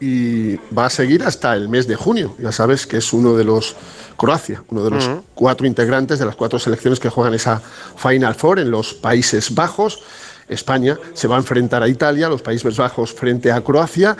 Y 0.00 0.57
va 0.73 0.87
a 0.87 0.90
seguir 0.90 1.25
hasta 1.25 1.55
el 1.55 1.69
mes 1.69 1.88
de 1.88 1.97
junio. 1.97 2.35
Ya 2.38 2.52
sabes 2.52 2.87
que 2.87 2.99
es 2.99 3.12
uno 3.12 3.37
de 3.37 3.45
los 3.45 3.75
Croacia, 4.17 4.62
uno 4.69 4.85
de 4.85 4.90
los 4.90 5.07
uh 5.07 5.11
-huh. 5.11 5.23
cuatro 5.35 5.67
integrantes 5.67 6.19
de 6.19 6.26
las 6.26 6.37
cuatro 6.37 6.59
selecciones 6.59 7.00
que 7.00 7.09
juegan 7.09 7.35
esa 7.35 7.61
Final 7.97 8.35
Four 8.35 8.59
en 8.59 8.71
los 8.71 8.95
Países 8.95 9.55
Bajos. 9.55 10.00
España 10.49 10.99
se 11.14 11.28
va 11.28 11.37
a 11.37 11.38
enfrentar 11.38 11.83
a 11.83 11.88
Italia, 11.88 12.28
los 12.28 12.43
Países 12.43 12.76
Bajos 12.76 13.12
frente 13.12 13.52
a 13.52 13.61
Croacia. 13.61 14.17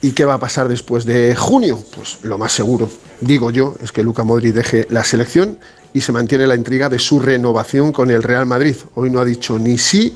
¿Y 0.00 0.12
qué 0.12 0.24
va 0.24 0.34
a 0.34 0.38
pasar 0.38 0.68
después 0.68 1.04
de 1.04 1.34
junio? 1.34 1.82
Pues 1.94 2.18
lo 2.22 2.38
más 2.38 2.52
seguro, 2.52 2.88
digo 3.20 3.50
yo, 3.50 3.76
es 3.82 3.92
que 3.92 4.02
Luca 4.02 4.24
Modric 4.24 4.54
deje 4.54 4.86
la 4.90 5.04
selección 5.04 5.58
y 5.92 6.00
se 6.00 6.12
mantiene 6.12 6.46
la 6.46 6.54
intriga 6.54 6.88
de 6.88 6.98
su 6.98 7.20
renovación 7.20 7.92
con 7.92 8.10
el 8.10 8.22
Real 8.22 8.46
Madrid. 8.46 8.76
Hoy 8.94 9.10
no 9.10 9.20
ha 9.20 9.24
dicho 9.24 9.58
ni 9.58 9.78
sí 9.78 10.14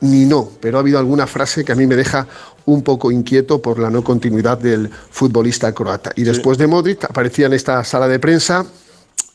ni 0.00 0.26
no, 0.26 0.50
pero 0.60 0.76
ha 0.76 0.80
habido 0.80 0.98
alguna 0.98 1.26
frase 1.26 1.64
que 1.64 1.72
a 1.72 1.74
mí 1.74 1.86
me 1.86 1.96
deja 1.96 2.26
un 2.66 2.82
poco 2.82 3.10
inquieto 3.10 3.60
por 3.60 3.78
la 3.78 3.90
no 3.90 4.02
continuidad 4.02 4.58
del 4.58 4.90
futbolista 5.10 5.72
croata. 5.72 6.12
Y 6.16 6.22
después 6.22 6.58
de 6.58 6.66
Modric 6.66 7.04
aparecía 7.04 7.46
en 7.46 7.52
esta 7.52 7.84
sala 7.84 8.08
de 8.08 8.18
prensa 8.18 8.66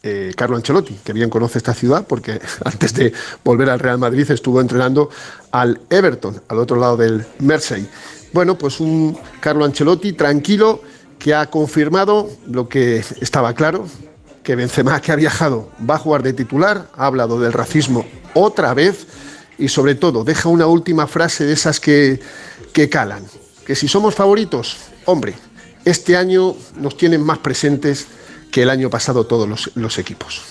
eh, 0.02 0.32
Carlo 0.36 0.56
Ancelotti, 0.56 0.96
que 1.04 1.12
bien 1.12 1.30
conoce 1.30 1.58
esta 1.58 1.74
ciudad 1.74 2.06
porque 2.08 2.40
antes 2.64 2.94
de 2.94 3.14
volver 3.44 3.70
al 3.70 3.80
Real 3.80 3.98
Madrid 3.98 4.30
estuvo 4.32 4.62
entrenando 4.62 5.10
al 5.52 5.82
Everton, 5.90 6.42
al 6.48 6.60
otro 6.60 6.78
lado 6.78 6.98
del 6.98 7.26
Mersey. 7.40 7.88
Bueno, 8.32 8.58
pues 8.58 8.80
un 8.80 9.18
Carlo 9.40 9.66
Ancelotti 9.66 10.14
tranquilo 10.14 10.82
que 11.18 11.34
ha 11.34 11.50
confirmado 11.50 12.30
lo 12.48 12.70
que 12.70 13.04
estaba 13.20 13.54
claro, 13.54 13.88
que 14.42 14.56
Benzema, 14.56 15.02
que 15.02 15.12
ha 15.12 15.16
viajado, 15.16 15.70
va 15.88 15.96
a 15.96 16.00
jugar 16.00 16.24
de 16.24 16.32
titular, 16.32 16.90
ha 16.96 17.06
hablado 17.06 17.40
del 17.40 17.52
racismo 17.52 18.06
otra 18.34 18.74
vez, 18.74 19.06
y 19.58 19.68
sobre 19.68 19.96
todo 19.96 20.24
deja 20.24 20.48
una 20.48 20.66
última 20.66 21.06
frase 21.06 21.46
de 21.46 21.54
esas 21.54 21.80
que, 21.80 22.22
que 22.74 22.90
calan, 22.90 23.26
que 23.66 23.76
si 23.76 23.88
somos 23.88 24.16
favoritos, 24.16 24.78
hombre, 25.06 25.36
este 25.86 26.18
año 26.18 26.56
nos 26.76 26.98
tienen 26.98 27.22
más 27.22 27.40
presentes 27.40 28.08
que 28.52 28.64
el 28.64 28.70
año 28.70 28.90
pasado 28.90 29.26
todos 29.26 29.72
los, 29.76 29.98
equipos. 29.98 30.42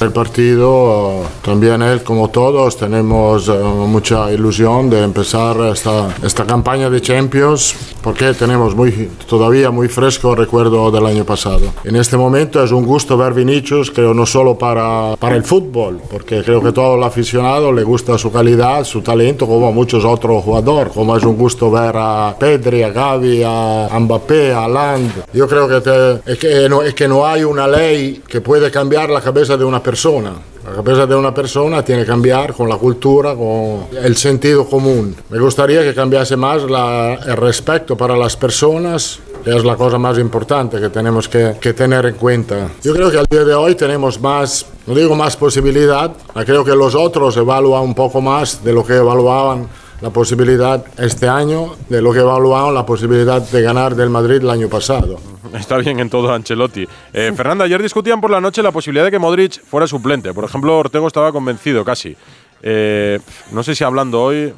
El 0.00 0.10
partido, 0.10 1.22
también 1.42 1.80
él 1.82 2.02
como 2.02 2.28
todos, 2.28 2.76
tenemos 2.76 3.48
eh, 3.48 3.52
mucha 3.52 4.32
ilusión 4.32 4.90
de 4.90 5.02
empezar 5.02 5.56
esta, 5.72 6.08
esta 6.24 6.44
campaña 6.44 6.90
de 6.90 7.00
Champions 7.00 7.76
porque 8.02 8.34
tenemos 8.34 8.74
muy, 8.74 9.10
todavía 9.28 9.70
muy 9.70 9.88
fresco 9.88 10.34
recuerdo 10.34 10.90
del 10.90 11.06
año 11.06 11.24
pasado. 11.24 11.72
En 11.84 11.96
este 11.96 12.16
momento 12.16 12.62
es 12.62 12.72
un 12.72 12.84
gusto 12.84 13.16
ver 13.16 13.32
Vinicius, 13.32 13.90
creo 13.90 14.14
no 14.14 14.26
solo 14.26 14.58
para, 14.58 15.16
para 15.16 15.36
el 15.36 15.44
fútbol, 15.44 16.00
porque 16.10 16.42
creo 16.42 16.60
que 16.62 16.72
todo 16.72 16.96
el 16.96 17.04
aficionado 17.04 17.72
le 17.72 17.84
gusta 17.84 18.18
su 18.18 18.32
calidad, 18.32 18.84
su 18.84 19.02
talento, 19.02 19.46
como 19.46 19.68
a 19.68 19.70
muchos 19.70 20.04
otros 20.04 20.42
jugadores, 20.44 20.92
como 20.92 21.16
es 21.16 21.22
un 21.24 21.36
gusto 21.36 21.70
ver 21.70 21.94
a 21.96 22.34
Pedri, 22.38 22.82
a 22.82 22.90
Gavi, 22.90 23.42
a 23.44 23.88
Mbappé, 23.98 24.52
a 24.52 24.66
Land. 24.66 25.24
Yo 25.32 25.46
creo 25.46 25.68
que, 25.68 26.22
es, 26.26 26.38
que 26.38 26.68
no, 26.68 26.82
es 26.82 26.94
que 26.94 27.06
no 27.06 27.26
hay 27.26 27.44
una 27.44 27.68
ley 27.68 28.22
que 28.26 28.40
puede 28.40 28.70
cambiar 28.70 29.10
la 29.10 29.20
cabeza 29.20 29.56
de 29.60 29.66
una 29.66 29.82
persona. 29.82 30.32
La 30.64 30.74
cabeza 30.76 31.06
de 31.06 31.14
una 31.14 31.32
persona 31.32 31.82
tiene 31.82 32.02
que 32.02 32.08
cambiar 32.08 32.52
con 32.52 32.68
la 32.68 32.76
cultura, 32.76 33.34
con 33.34 33.86
el 34.02 34.16
sentido 34.16 34.66
común. 34.66 35.14
Me 35.30 35.38
gustaría 35.38 35.82
que 35.82 35.94
cambiase 35.94 36.36
más 36.36 36.62
la, 36.64 37.14
el 37.14 37.36
respeto 37.36 37.96
para 37.96 38.16
las 38.16 38.36
personas, 38.36 39.20
que 39.44 39.56
es 39.56 39.64
la 39.64 39.76
cosa 39.76 39.98
más 39.98 40.18
importante 40.18 40.80
que 40.80 40.90
tenemos 40.90 41.28
que, 41.28 41.56
que, 41.60 41.72
tener 41.72 42.06
en 42.06 42.14
cuenta. 42.14 42.68
Yo 42.82 42.92
creo 42.94 43.10
que 43.10 43.18
al 43.18 43.26
día 43.26 43.44
de 43.44 43.54
hoy 43.54 43.74
tenemos 43.74 44.20
más, 44.20 44.66
no 44.86 44.94
digo 44.94 45.14
más 45.14 45.36
posibilidad, 45.36 46.12
creo 46.44 46.64
que 46.64 46.74
los 46.74 46.94
otros 46.94 47.36
evalúan 47.36 47.82
un 47.82 47.94
poco 47.94 48.20
más 48.20 48.62
de 48.62 48.72
lo 48.72 48.84
que 48.84 48.96
evaluaban 48.96 49.66
la 50.00 50.10
posibilidad 50.10 50.84
este 50.98 51.28
año, 51.28 51.74
de 51.88 52.00
lo 52.00 52.12
que 52.12 52.20
evaluaban 52.20 52.74
la 52.74 52.86
posibilidad 52.86 53.42
de 53.42 53.62
ganar 53.62 53.94
del 53.94 54.08
Madrid 54.08 54.36
el 54.36 54.50
año 54.50 54.68
pasado. 54.68 55.18
Está 55.52 55.76
bien 55.76 56.00
en 56.00 56.08
todo 56.08 56.32
Ancelotti. 56.32 56.86
Eh, 57.12 57.32
Fernando, 57.36 57.64
ayer 57.64 57.82
discutían 57.82 58.20
por 58.20 58.30
la 58.30 58.40
noche 58.40 58.62
la 58.62 58.72
posibilidad 58.72 59.04
de 59.04 59.10
que 59.10 59.18
Modric 59.18 59.62
fuera 59.62 59.86
suplente. 59.86 60.32
Por 60.32 60.44
ejemplo, 60.44 60.78
Ortego 60.78 61.06
estaba 61.06 61.32
convencido 61.32 61.84
casi. 61.84 62.16
Eh, 62.62 63.18
no 63.52 63.62
sé 63.62 63.74
si 63.74 63.84
hablando 63.84 64.22
hoy 64.22 64.54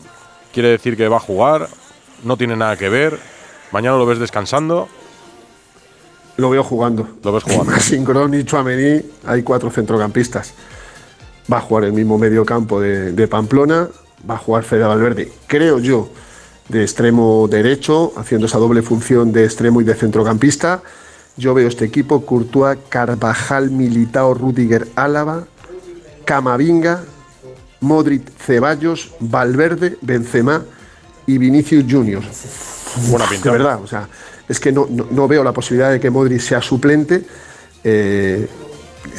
quiere 0.52 0.68
decir 0.70 0.96
que 0.96 1.08
va 1.08 1.16
a 1.16 1.20
jugar, 1.20 1.68
no 2.24 2.36
tiene 2.36 2.56
nada 2.56 2.76
que 2.76 2.88
ver. 2.88 3.18
Mañana 3.72 3.96
lo 3.96 4.06
ves 4.06 4.18
descansando. 4.18 4.88
Lo 6.36 6.50
veo 6.50 6.62
jugando. 6.62 7.08
Lo 7.22 7.32
ves 7.32 7.42
jugando. 7.42 7.72
Y 8.36 8.44
Chuamení, 8.44 9.02
hay 9.26 9.42
cuatro 9.42 9.70
centrocampistas. 9.70 10.54
Va 11.52 11.58
a 11.58 11.60
jugar 11.60 11.84
el 11.84 11.92
mismo 11.92 12.18
medio 12.18 12.44
campo 12.44 12.80
de, 12.80 13.12
de 13.12 13.28
Pamplona, 13.28 13.88
va 14.28 14.34
a 14.34 14.38
jugar 14.38 14.64
Fede 14.64 14.84
Valverde, 14.84 15.32
creo 15.46 15.78
yo, 15.78 16.08
de 16.68 16.82
extremo 16.82 17.48
derecho, 17.48 18.12
haciendo 18.16 18.46
esa 18.46 18.58
doble 18.58 18.82
función 18.82 19.32
de 19.32 19.44
extremo 19.44 19.80
y 19.80 19.84
de 19.84 19.94
centrocampista. 19.94 20.82
Yo 21.36 21.54
veo 21.54 21.68
este 21.68 21.84
equipo, 21.84 22.24
Courtois, 22.24 22.78
Carvajal, 22.88 23.70
Militao, 23.70 24.34
Rudiger, 24.34 24.88
Álava, 24.94 25.44
Camavinga, 26.24 27.02
Modric, 27.80 28.30
Ceballos, 28.38 29.12
Valverde, 29.20 29.98
Benzema 30.02 30.62
y 31.26 31.38
Vinicius 31.38 31.84
Junior. 31.88 32.22
Buena 33.08 33.26
pinta. 33.28 33.50
De 33.50 33.58
verdad, 33.58 33.80
o 33.82 33.86
sea, 33.86 34.08
es 34.48 34.60
que 34.60 34.72
no, 34.72 34.86
no, 34.90 35.06
no 35.10 35.26
veo 35.26 35.42
la 35.42 35.52
posibilidad 35.52 35.90
de 35.90 35.98
que 35.98 36.10
Modric 36.10 36.40
sea 36.40 36.60
suplente. 36.60 37.24
Eh, 37.82 38.48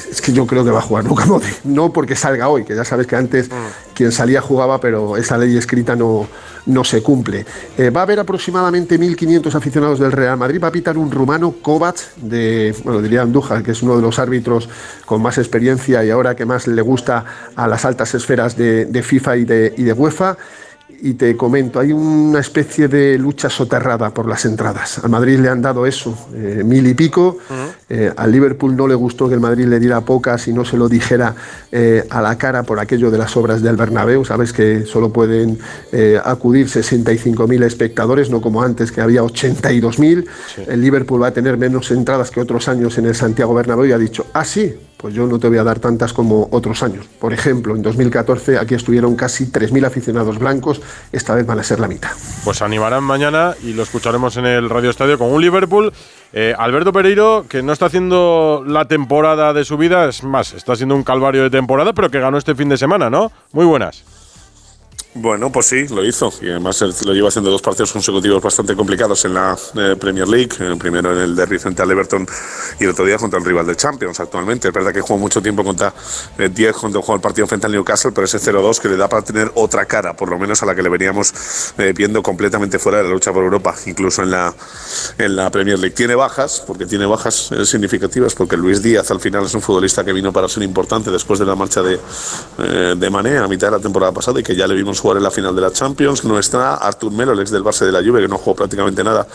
es 0.09 0.21
que 0.21 0.31
yo 0.33 0.45
creo 0.45 0.63
que 0.63 0.71
va 0.71 0.79
a 0.79 0.81
jugar 0.81 1.03
Modric. 1.05 1.63
No 1.63 1.91
porque 1.91 2.15
salga 2.15 2.47
hoy, 2.49 2.63
que 2.63 2.75
ya 2.75 2.83
sabes 2.83 3.07
que 3.07 3.15
antes 3.15 3.49
quien 3.93 4.11
salía 4.11 4.41
jugaba, 4.41 4.79
pero 4.79 5.17
esa 5.17 5.37
ley 5.37 5.57
escrita 5.57 5.95
no, 5.95 6.27
no 6.65 6.83
se 6.83 7.01
cumple. 7.01 7.45
Eh, 7.77 7.89
va 7.89 8.01
a 8.01 8.03
haber 8.03 8.19
aproximadamente 8.19 8.99
1.500 8.99 9.55
aficionados 9.55 9.99
del 9.99 10.11
Real 10.11 10.37
Madrid. 10.37 10.61
Va 10.63 10.67
a 10.67 10.71
pitar 10.71 10.97
un 10.97 11.11
rumano, 11.11 11.51
Kovac, 11.61 12.15
de, 12.17 12.75
bueno, 12.83 13.01
diría 13.01 13.21
Andújar, 13.21 13.63
que 13.63 13.71
es 13.71 13.83
uno 13.83 13.95
de 13.95 14.01
los 14.01 14.19
árbitros 14.19 14.69
con 15.05 15.21
más 15.21 15.37
experiencia 15.37 16.03
y 16.03 16.09
ahora 16.09 16.35
que 16.35 16.45
más 16.45 16.67
le 16.67 16.81
gusta 16.81 17.25
a 17.55 17.67
las 17.67 17.85
altas 17.85 18.13
esferas 18.15 18.57
de, 18.57 18.85
de 18.85 19.03
FIFA 19.03 19.37
y 19.37 19.45
de, 19.45 19.73
y 19.77 19.83
de 19.83 19.93
UEFA 19.93 20.37
y 20.89 21.15
te 21.15 21.35
comento, 21.35 21.79
hay 21.79 21.91
una 21.91 22.39
especie 22.39 22.87
de 22.87 23.17
lucha 23.17 23.49
soterrada 23.49 24.13
por 24.13 24.27
las 24.27 24.45
entradas. 24.45 24.99
Al 24.99 25.09
Madrid 25.09 25.39
le 25.39 25.49
han 25.49 25.61
dado 25.61 25.85
eso, 25.85 26.17
eh, 26.33 26.61
mil 26.63 26.85
y 26.87 26.93
pico. 26.93 27.37
Eh, 27.89 28.11
al 28.15 28.31
Liverpool 28.31 28.75
no 28.75 28.87
le 28.87 28.95
gustó 28.95 29.27
que 29.27 29.33
el 29.33 29.39
Madrid 29.39 29.65
le 29.65 29.79
diera 29.79 30.01
pocas 30.01 30.47
y 30.47 30.53
no 30.53 30.63
se 30.65 30.77
lo 30.77 30.87
dijera 30.87 31.35
eh, 31.71 32.05
a 32.09 32.21
la 32.21 32.37
cara 32.37 32.63
por 32.63 32.79
aquello 32.79 33.11
de 33.11 33.17
las 33.17 33.35
obras 33.35 33.61
del 33.61 33.75
Bernabéu. 33.75 34.23
Sabes 34.23 34.53
que 34.53 34.85
solo 34.85 35.11
pueden 35.11 35.59
acudir 36.23 36.67
65.000 36.67 37.63
espectadores, 37.63 38.29
no 38.29 38.41
como 38.41 38.61
antes 38.61 38.91
que 38.91 39.01
había 39.01 39.23
82.000. 39.23 40.25
El 40.67 40.81
Liverpool 40.81 41.21
va 41.21 41.27
a 41.27 41.33
tener 41.33 41.57
menos 41.57 41.91
entradas 41.91 42.31
que 42.31 42.39
otros 42.39 42.67
años 42.67 42.97
en 42.97 43.05
el 43.05 43.15
Santiago 43.15 43.53
Bernabéu 43.53 43.85
y 43.85 43.91
ha 43.91 43.97
dicho, 43.97 44.27
ah, 44.33 44.45
sí, 44.45 44.73
pues 45.03 45.13
yo 45.13 45.27
no 45.27 45.37
te 45.37 45.49
voy 45.49 45.57
a 45.57 45.65
dar 45.65 45.79
tantas 45.79 46.13
como 46.13 46.47
otros 46.51 46.81
años. 46.81 47.05
Por 47.19 47.33
ejemplo, 47.33 47.75
en 47.75 47.81
2014 47.81 48.57
aquí 48.57 48.73
estuvieron 48.73 49.17
casi 49.17 49.47
3.000 49.47 49.85
aficionados 49.85 50.39
blancos, 50.39 50.81
esta 51.11 51.35
vez 51.35 51.45
van 51.45 51.59
a 51.59 51.63
ser 51.63 51.81
la 51.81 51.89
mitad. 51.89 52.11
Pues 52.45 52.61
animarán 52.61 53.03
mañana 53.03 53.53
y 53.61 53.73
lo 53.73 53.83
escucharemos 53.83 54.37
en 54.37 54.45
el 54.45 54.69
Radio 54.69 54.89
Estadio 54.89 55.19
con 55.19 55.29
un 55.29 55.41
Liverpool. 55.41 55.91
Eh, 56.31 56.55
Alberto 56.57 56.93
Pereiro, 56.93 57.45
que 57.49 57.61
no 57.61 57.73
está 57.73 57.87
haciendo 57.87 58.63
la 58.65 58.85
temporada 58.85 59.51
de 59.51 59.65
su 59.65 59.75
vida, 59.75 60.07
es 60.07 60.23
más, 60.23 60.53
está 60.53 60.73
siendo 60.77 60.95
un 60.95 61.03
calvario 61.03 61.43
de 61.43 61.49
temporada, 61.49 61.91
pero 61.91 62.09
que 62.09 62.21
ganó 62.21 62.37
este 62.37 62.55
fin 62.55 62.69
de 62.69 62.77
semana, 62.77 63.09
¿no? 63.09 63.29
Muy 63.51 63.65
buenas. 63.65 64.05
Bueno, 65.15 65.51
pues 65.51 65.67
sí, 65.67 65.87
lo 65.89 66.03
hizo. 66.03 66.33
Y 66.41 66.49
además 66.49 66.81
lo 66.81 67.13
lleva 67.13 67.27
haciendo 67.27 67.51
dos 67.51 67.61
partidos 67.61 67.93
consecutivos 67.93 68.41
bastante 68.41 68.75
complicados 68.75 69.23
en 69.25 69.35
la 69.35 69.55
eh, 69.75 69.95
Premier 69.99 70.27
League. 70.27 70.49
Eh, 70.59 70.75
primero 70.79 71.11
en 71.11 71.19
el 71.19 71.35
derby 71.35 71.59
frente 71.59 71.83
al 71.83 71.91
Everton 71.91 72.25
y 72.79 72.83
el 72.83 72.89
otro 72.89 73.05
día 73.05 73.17
contra 73.17 73.37
el 73.37 73.45
rival 73.45 73.67
de 73.67 73.75
Champions 73.75 74.19
actualmente. 74.19 74.69
Es 74.69 74.73
verdad 74.73 74.91
que 74.91 75.01
jugó 75.01 75.19
mucho 75.19 75.39
tiempo 75.39 75.63
contra 75.63 75.93
eh, 76.37 76.49
10 76.49 76.75
cuando 76.77 77.01
jugó 77.01 77.15
el 77.15 77.21
partido 77.21 77.45
frente 77.45 77.67
al 77.67 77.73
Newcastle, 77.73 78.11
pero 78.11 78.25
ese 78.25 78.39
0-2 78.39 78.79
que 78.79 78.89
le 78.89 78.97
da 78.97 79.07
para 79.07 79.21
tener 79.21 79.51
otra 79.53 79.85
cara, 79.85 80.15
por 80.15 80.29
lo 80.29 80.39
menos 80.39 80.63
a 80.63 80.65
la 80.65 80.73
que 80.73 80.81
le 80.81 80.89
veníamos 80.89 81.31
eh, 81.77 81.93
viendo 81.95 82.23
completamente 82.23 82.79
fuera 82.79 82.97
de 82.97 83.03
la 83.03 83.09
lucha 83.11 83.31
por 83.31 83.43
Europa, 83.43 83.75
incluso 83.85 84.23
en 84.23 84.31
la, 84.31 84.53
en 85.19 85.35
la 85.35 85.51
Premier 85.51 85.77
League. 85.77 85.95
Tiene 85.95 86.15
bajas, 86.15 86.63
porque 86.65 86.87
tiene 86.87 87.05
bajas 87.05 87.51
eh, 87.51 87.65
significativas, 87.65 88.33
porque 88.33 88.57
Luis 88.57 88.81
Díaz 88.81 89.11
al 89.11 89.19
final 89.19 89.45
es 89.45 89.53
un 89.53 89.61
futbolista 89.61 90.03
que 90.03 90.11
vino 90.11 90.33
para 90.33 90.49
ser 90.49 90.63
importante 90.63 91.11
después 91.11 91.37
de 91.37 91.45
la 91.45 91.55
marcha 91.55 91.83
de, 91.83 91.99
eh, 92.57 92.95
de 92.97 93.09
Mané 93.11 93.37
a 93.37 93.47
mitad 93.47 93.67
de 93.67 93.77
la 93.77 93.79
temporada 93.79 94.11
pasada 94.11 94.39
y 94.39 94.43
que 94.43 94.55
ya 94.55 94.65
le 94.65 94.73
vimos 94.73 95.02
jugar 95.03 95.17
en 95.17 95.23
la 95.23 95.31
final 95.31 95.53
de 95.53 95.61
la 95.61 95.71
Champions. 95.71 96.23
No 96.23 96.39
está 96.39 96.75
Artur 96.75 97.11
Melo, 97.11 97.33
el 97.33 97.39
ex 97.41 97.51
del 97.51 97.61
Barça 97.61 97.85
de 97.85 97.91
la 97.91 98.01
Juve, 98.01 98.21
que 98.21 98.27
no 98.29 98.37
jugó 98.37 98.55
prácticamente 98.55 99.03
nada. 99.03 99.27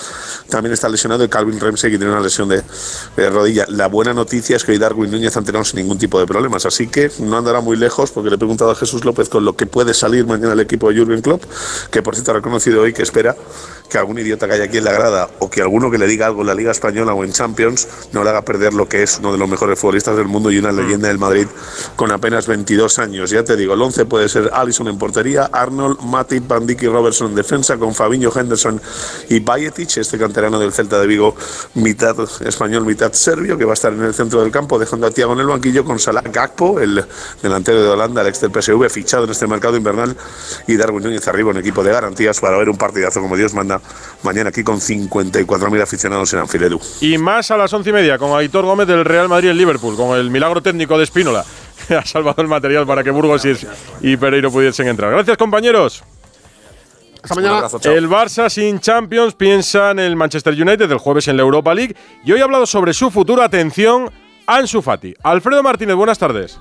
También 0.48 0.72
está 0.72 0.88
lesionado 0.88 1.22
y 1.22 1.28
Calvin 1.28 1.60
Ramsey, 1.60 1.90
que 1.90 1.98
tiene 1.98 2.10
una 2.10 2.22
lesión 2.22 2.48
de, 2.48 2.62
rodilla. 3.28 3.66
La 3.68 3.88
buena 3.88 4.14
noticia 4.14 4.56
es 4.56 4.64
que 4.64 4.72
hoy 4.72 4.78
Darwin 4.78 5.10
Núñez 5.10 5.36
ha 5.36 5.40
entrenado 5.40 5.64
sin 5.66 5.80
ningún 5.80 5.98
tipo 5.98 6.18
de 6.18 6.26
problemas, 6.26 6.64
así 6.64 6.86
que 6.88 7.10
no 7.18 7.36
andará 7.36 7.60
muy 7.60 7.76
lejos, 7.76 8.10
porque 8.10 8.30
le 8.30 8.36
he 8.36 8.38
preguntado 8.38 8.70
a 8.70 8.74
Jesús 8.74 9.04
López 9.04 9.28
con 9.28 9.44
lo 9.44 9.56
que 9.56 9.66
puede 9.66 9.92
salir 9.92 10.26
mañana 10.26 10.54
el 10.54 10.60
equipo 10.60 10.88
de 10.88 10.96
Jürgen 10.96 11.20
Klopp, 11.20 11.44
que 11.90 12.02
por 12.02 12.14
cierto 12.14 12.30
ha 12.30 12.34
reconocido 12.34 12.82
hoy 12.82 12.94
que 12.94 13.02
espera 13.02 13.36
que 13.88 13.98
algún 13.98 14.18
idiota 14.18 14.46
que 14.46 14.54
haya 14.54 14.64
aquí 14.64 14.78
en 14.78 14.84
la 14.84 14.92
grada 14.92 15.30
o 15.38 15.50
que 15.50 15.62
alguno 15.62 15.90
que 15.90 15.98
le 15.98 16.06
diga 16.06 16.26
algo 16.26 16.42
en 16.42 16.48
la 16.48 16.54
Liga 16.54 16.70
Española 16.70 17.14
o 17.14 17.24
en 17.24 17.32
Champions 17.32 17.88
no 18.12 18.22
le 18.22 18.30
haga 18.30 18.42
perder 18.42 18.74
lo 18.74 18.88
que 18.88 19.02
es 19.02 19.18
uno 19.18 19.32
de 19.32 19.38
los 19.38 19.48
mejores 19.48 19.78
futbolistas 19.78 20.16
del 20.16 20.26
mundo 20.26 20.50
y 20.50 20.58
una 20.58 20.72
leyenda 20.72 21.08
del 21.08 21.18
Madrid 21.18 21.46
con 21.96 22.12
apenas 22.12 22.46
22 22.46 22.98
años. 22.98 23.30
Ya 23.30 23.44
te 23.44 23.56
digo, 23.56 23.74
el 23.74 23.82
11 23.82 24.04
puede 24.06 24.28
ser 24.28 24.50
Allison 24.52 24.88
en 24.88 24.98
portería, 24.98 25.50
Arnold, 25.52 26.00
Matip, 26.02 26.46
Van 26.46 26.66
Dijk 26.66 26.82
y 26.82 26.88
Robertson 26.88 27.28
en 27.28 27.34
defensa, 27.34 27.76
con 27.76 27.94
Fabinho, 27.94 28.30
Henderson 28.34 28.80
y 29.28 29.40
Bajetic, 29.40 29.96
este 29.96 30.18
canterano 30.18 30.58
del 30.58 30.72
Celta 30.72 31.00
de 31.00 31.06
Vigo, 31.06 31.34
mitad 31.74 32.16
español, 32.44 32.84
mitad 32.84 33.12
serbio, 33.12 33.56
que 33.56 33.64
va 33.64 33.72
a 33.72 33.74
estar 33.74 33.92
en 33.92 34.02
el 34.02 34.14
centro 34.14 34.42
del 34.42 34.50
campo, 34.50 34.78
dejando 34.78 35.06
a 35.06 35.10
Thiago 35.10 35.32
en 35.32 35.40
el 35.40 35.46
banquillo 35.46 35.84
con 35.84 35.98
Salah 35.98 36.22
Gakpo, 36.22 36.80
el 36.80 37.04
delantero 37.42 37.82
de 37.82 37.88
Holanda, 37.88 38.22
el 38.22 38.28
ex 38.28 38.40
del 38.40 38.50
PSV, 38.50 38.88
fichado 38.90 39.24
en 39.24 39.30
este 39.30 39.46
mercado 39.46 39.76
invernal, 39.76 40.16
y 40.66 40.76
Darwin 40.76 41.04
Núñez 41.04 41.26
arriba, 41.28 41.50
un 41.50 41.58
equipo 41.58 41.82
de 41.82 41.92
garantías 41.92 42.40
para 42.40 42.58
ver 42.58 42.68
un 42.68 42.76
partidazo 42.76 43.20
como 43.20 43.36
Dios 43.36 43.54
manda 43.54 43.77
mañana 44.22 44.50
aquí 44.50 44.62
con 44.62 44.78
54.000 44.80 45.82
aficionados 45.82 46.32
en 46.32 46.40
Anfield 46.40 46.64
Edu. 46.66 46.80
Y 47.00 47.18
más 47.18 47.50
a 47.50 47.56
las 47.56 47.72
once 47.72 47.90
y 47.90 47.92
media 47.92 48.18
con 48.18 48.38
Aitor 48.38 48.64
Gómez 48.64 48.86
del 48.86 49.04
Real 49.04 49.28
Madrid 49.28 49.50
en 49.50 49.56
Liverpool, 49.56 49.96
con 49.96 50.18
el 50.18 50.30
milagro 50.30 50.62
técnico 50.62 50.96
de 50.98 51.04
Espínola, 51.04 51.44
que 51.86 51.94
ha 51.96 52.04
salvado 52.04 52.42
el 52.42 52.48
material 52.48 52.86
para 52.86 53.02
que 53.04 53.10
Burgos 53.10 53.44
y, 53.44 53.56
y 54.00 54.16
Pereiro 54.16 54.50
pudiesen 54.50 54.88
entrar. 54.88 55.10
Gracias, 55.10 55.36
compañeros. 55.36 56.02
Hasta 57.22 57.34
mañana. 57.34 57.66
El 57.84 58.08
Barça 58.08 58.48
sin 58.48 58.80
Champions 58.80 59.34
piensa 59.34 59.90
en 59.90 59.98
el 59.98 60.16
Manchester 60.16 60.54
United 60.54 60.90
el 60.90 60.98
jueves 60.98 61.28
en 61.28 61.36
la 61.36 61.42
Europa 61.42 61.74
League 61.74 61.96
y 62.24 62.32
hoy 62.32 62.40
ha 62.40 62.44
hablado 62.44 62.66
sobre 62.66 62.92
su 62.92 63.10
futuro. 63.10 63.42
Atención, 63.42 64.10
Ansu 64.46 64.82
Fati. 64.82 65.14
Alfredo 65.22 65.62
Martínez, 65.62 65.96
buenas 65.96 66.18
tardes. 66.18 66.58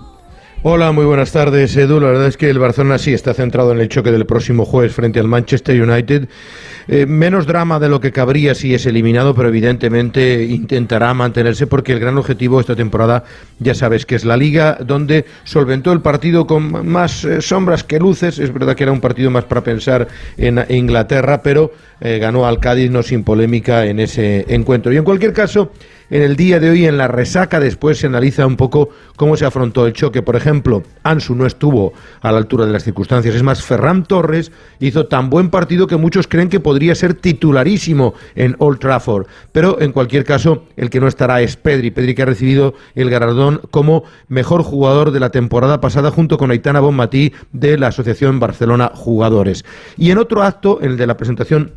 Hola, 0.63 0.91
muy 0.91 1.05
buenas 1.05 1.31
tardes, 1.31 1.77
Edu. 1.77 1.99
La 1.99 2.07
verdad 2.07 2.25
es 2.25 2.35
que 2.35 2.49
el 2.49 2.57
Barcelona 2.57 2.97
sí 2.97 3.13
está 3.13 3.35
centrado 3.35 3.71
en 3.71 3.79
el 3.79 3.89
choque 3.89 4.11
del 4.11 4.25
próximo 4.25 4.65
jueves 4.65 4.91
frente 4.91 5.19
al 5.19 5.27
Manchester 5.27 5.79
United. 5.79 6.27
Eh, 6.87 7.05
menos 7.05 7.45
drama 7.45 7.77
de 7.79 7.89
lo 7.89 8.01
que 8.01 8.11
cabría 8.11 8.55
si 8.55 8.73
es 8.73 8.87
eliminado, 8.87 9.35
pero 9.35 9.49
evidentemente 9.49 10.45
intentará 10.45 11.13
mantenerse 11.13 11.67
porque 11.67 11.93
el 11.93 11.99
gran 11.99 12.17
objetivo 12.17 12.59
esta 12.59 12.75
temporada, 12.75 13.23
ya 13.59 13.75
sabes, 13.75 14.07
que 14.07 14.15
es 14.15 14.25
la 14.25 14.35
liga, 14.35 14.79
donde 14.83 15.25
solventó 15.43 15.91
el 15.91 16.01
partido 16.01 16.47
con 16.47 16.87
más 16.87 17.23
eh, 17.23 17.39
sombras 17.43 17.83
que 17.83 17.99
luces. 17.99 18.39
Es 18.39 18.51
verdad 18.51 18.75
que 18.75 18.81
era 18.81 18.91
un 18.91 18.99
partido 18.99 19.29
más 19.29 19.43
para 19.43 19.61
pensar 19.63 20.07
en 20.37 20.65
Inglaterra, 20.69 21.43
pero 21.43 21.71
eh, 22.01 22.17
ganó 22.17 22.47
al 22.47 22.59
Cádiz 22.59 22.89
no 22.89 23.03
sin 23.03 23.23
polémica 23.23 23.85
en 23.85 23.99
ese 23.99 24.43
encuentro. 24.49 24.91
Y 24.91 24.97
en 24.97 25.03
cualquier 25.03 25.33
caso, 25.33 25.71
en 26.09 26.21
el 26.21 26.35
día 26.35 26.59
de 26.59 26.69
hoy, 26.69 26.85
en 26.85 26.97
la 26.97 27.07
resaca, 27.07 27.59
después 27.59 27.97
se 27.97 28.07
analiza 28.07 28.45
un 28.45 28.55
poco 28.55 28.89
cómo 29.15 29.35
se 29.35 29.45
afrontó 29.45 29.85
el 29.85 29.93
choque. 29.93 30.21
Por 30.21 30.35
ejemplo, 30.35 30.83
Ansu 31.03 31.35
no 31.35 31.45
estuvo 31.45 31.93
a 32.21 32.31
la 32.31 32.37
altura 32.37 32.65
de 32.65 32.71
las 32.71 32.83
circunstancias. 32.83 33.35
Es 33.35 33.43
más, 33.43 33.63
Ferran 33.63 34.05
Torres 34.05 34.51
hizo 34.79 35.07
tan 35.07 35.29
buen 35.29 35.49
partido 35.49 35.87
que 35.87 35.97
muchos 35.97 36.27
creen 36.27 36.49
que 36.49 36.59
podría 36.59 36.95
ser 36.95 37.13
titularísimo 37.13 38.13
en 38.35 38.55
Old 38.59 38.79
Trafford. 38.79 39.27
Pero 39.51 39.81
en 39.81 39.91
cualquier 39.91 40.23
caso, 40.23 40.65
el 40.77 40.89
que 40.89 40.99
no 40.99 41.07
estará 41.07 41.41
es 41.41 41.57
Pedri. 41.57 41.91
Pedri 41.91 42.15
que 42.15 42.21
ha 42.21 42.25
recibido 42.25 42.73
el 42.95 43.09
galardón 43.09 43.61
como 43.71 44.03
mejor 44.29 44.63
jugador 44.63 45.11
de 45.11 45.19
la 45.19 45.29
temporada 45.29 45.81
pasada 45.81 46.11
junto 46.11 46.37
con 46.37 46.51
Aitana 46.51 46.79
Bonmatí 46.79 47.33
de 47.51 47.77
la 47.77 47.87
Asociación 47.87 48.39
Barcelona 48.39 48.91
Jugadores. 48.93 49.65
Y 49.97 50.11
en 50.11 50.17
otro 50.17 50.43
acto, 50.43 50.79
el 50.81 50.97
de 50.97 51.07
la 51.07 51.17
presentación 51.17 51.73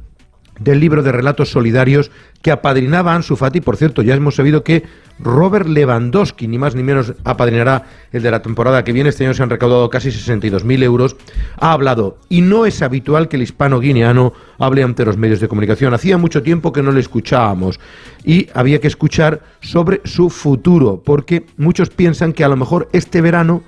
del 0.61 0.79
libro 0.79 1.03
de 1.03 1.11
relatos 1.11 1.51
solidarios 1.51 2.13
que 2.43 2.53
apadrinaba 2.53 3.15
Ansu 3.15 3.35
Fati. 3.35 3.61
Por 3.61 3.77
cierto, 3.77 4.03
ya 4.03 4.15
hemos 4.15 4.37
sabido 4.37 4.63
que 4.63 4.85
Robert 5.19 5.67
Lewandowski, 5.67 6.47
ni 6.47 6.59
más 6.59 6.75
ni 6.75 6.83
menos, 6.83 7.15
apadrinará 7.25 7.85
el 8.13 8.23
de 8.23 8.31
la 8.31 8.43
temporada 8.43 8.85
que 8.85 8.93
viene. 8.93 9.09
Este 9.09 9.25
año 9.25 9.35
se 9.35 9.43
han 9.43 9.51
recaudado 9.51 9.91
casi 9.91 10.11
62.000 10.11 10.83
euros. 10.83 11.17
Ha 11.59 11.73
hablado, 11.73 12.19
y 12.29 12.43
no 12.43 12.67
es 12.67 12.81
habitual 12.83 13.29
que 13.29 13.37
el 13.37 13.43
hispano 13.43 13.81
guineano 13.81 14.33
hable 14.59 14.83
ante 14.83 15.05
los 15.05 15.17
medios 15.17 15.41
de 15.41 15.49
comunicación. 15.49 15.93
Hacía 15.95 16.19
mucho 16.19 16.43
tiempo 16.43 16.73
que 16.73 16.83
no 16.83 16.93
le 16.93 17.01
escuchábamos 17.01 17.81
y 18.25 18.49
había 18.55 18.81
que 18.81 18.89
escuchar 18.89 19.41
sobre 19.61 20.01
su 20.05 20.31
futuro, 20.31 21.03
porque 21.05 21.47
muchos 21.57 21.91
piensan 21.91 22.33
que 22.33 22.45
a 22.45 22.49
lo 22.49 22.57
mejor 22.57 22.89
este 22.93 23.21
verano 23.21 23.63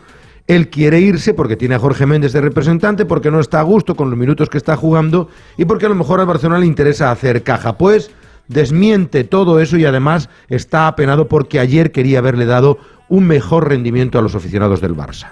él 0.46 0.68
quiere 0.68 1.00
irse 1.00 1.34
porque 1.34 1.56
tiene 1.56 1.75
a 1.75 1.78
Jorge 1.78 2.06
Méndez 2.06 2.32
de 2.32 2.40
representante, 2.40 3.04
porque 3.04 3.30
no 3.30 3.40
está 3.40 3.61
a 3.61 3.64
gusto 3.64 3.94
con 3.94 4.11
los 4.11 4.18
minutos 4.18 4.49
que 4.49 4.58
está 4.58 4.76
jugando 4.76 5.28
y 5.56 5.64
porque 5.64 5.87
a 5.87 5.88
lo 5.88 5.94
mejor 5.94 6.20
al 6.20 6.26
Barcelona 6.26 6.61
le 6.61 6.66
interesa 6.66 7.11
hacer 7.11 7.42
caja. 7.42 7.78
Pues 7.78 8.11
desmiente 8.49 9.25
todo 9.25 9.61
eso 9.61 9.76
y 9.76 9.84
además 9.84 10.28
está 10.49 10.88
apenado 10.88 11.28
porque 11.28 11.61
ayer 11.61 11.92
quería 11.92 12.18
haberle 12.18 12.46
dado 12.46 12.78
un 13.08 13.26
mejor 13.26 13.68
rendimiento 13.68 14.18
a 14.18 14.22
los 14.22 14.34
aficionados 14.34 14.80
del 14.80 14.96
Barça. 14.96 15.28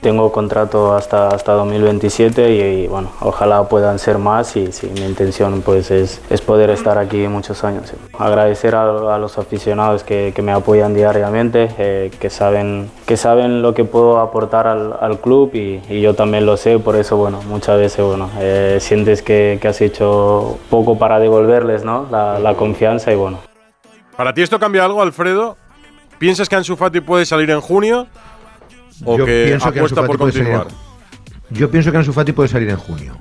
Tengo 0.00 0.32
contrato 0.32 0.94
hasta, 0.94 1.28
hasta 1.28 1.52
2027 1.52 2.54
y, 2.54 2.86
bueno, 2.86 3.12
ojalá 3.20 3.68
puedan 3.68 3.98
ser 3.98 4.16
más 4.16 4.56
y 4.56 4.72
sí, 4.72 4.90
mi 4.94 5.02
intención 5.02 5.60
pues 5.60 5.90
es, 5.90 6.22
es 6.30 6.40
poder 6.40 6.70
estar 6.70 6.96
aquí 6.96 7.28
muchos 7.28 7.64
años. 7.64 7.92
Agradecer 8.18 8.74
a, 8.74 9.18
los 9.18 9.36
aficionados 9.36 10.02
que, 10.02 10.32
que, 10.34 10.40
me 10.40 10.52
apoyan 10.52 10.94
diariamente, 10.94 11.68
eh, 11.76 12.10
que, 12.18 12.30
saben, 12.30 12.90
que 13.04 13.18
saben 13.18 13.60
lo 13.60 13.74
que 13.74 13.84
puedo 13.84 14.20
aportar 14.20 14.66
al, 14.66 14.96
al 14.98 15.20
club 15.20 15.50
y, 15.52 15.82
y, 15.90 16.00
yo 16.00 16.14
también 16.14 16.46
lo 16.46 16.56
sé, 16.56 16.78
por 16.78 16.96
eso 16.96 17.18
bueno, 17.18 17.42
muchas 17.42 17.78
veces 17.78 18.02
bueno, 18.02 18.30
eh, 18.38 18.78
sientes 18.80 19.20
que, 19.20 19.58
que, 19.60 19.68
has 19.68 19.82
hecho 19.82 20.58
poco 20.70 20.96
para 20.96 21.18
devolverles 21.18 21.84
¿no? 21.84 22.06
la, 22.10 22.38
la 22.38 22.54
confianza 22.54 23.12
y 23.12 23.16
bueno. 23.16 23.38
¿Para 24.16 24.32
ti 24.32 24.40
esto 24.40 24.58
cambia 24.58 24.82
algo, 24.86 25.02
Alfredo? 25.02 25.58
¿Piensas 26.18 26.48
que 26.48 26.56
Ansu 26.56 26.76
Fati 26.76 27.00
puede 27.00 27.24
salir 27.24 27.50
en 27.50 27.60
junio? 27.60 28.06
¿O 29.04 29.18
yo 29.18 29.24
que 29.24 29.44
pienso 29.46 29.72
que 29.72 29.78
apuesta 29.78 30.06
por 30.06 30.18
continuar? 30.18 30.68
yo 31.50 31.70
pienso 31.70 31.90
que 31.90 31.98
Ansu 31.98 32.12
Fati 32.12 32.32
puede 32.32 32.48
salir 32.48 32.68
en 32.70 32.76
junio. 32.76 33.16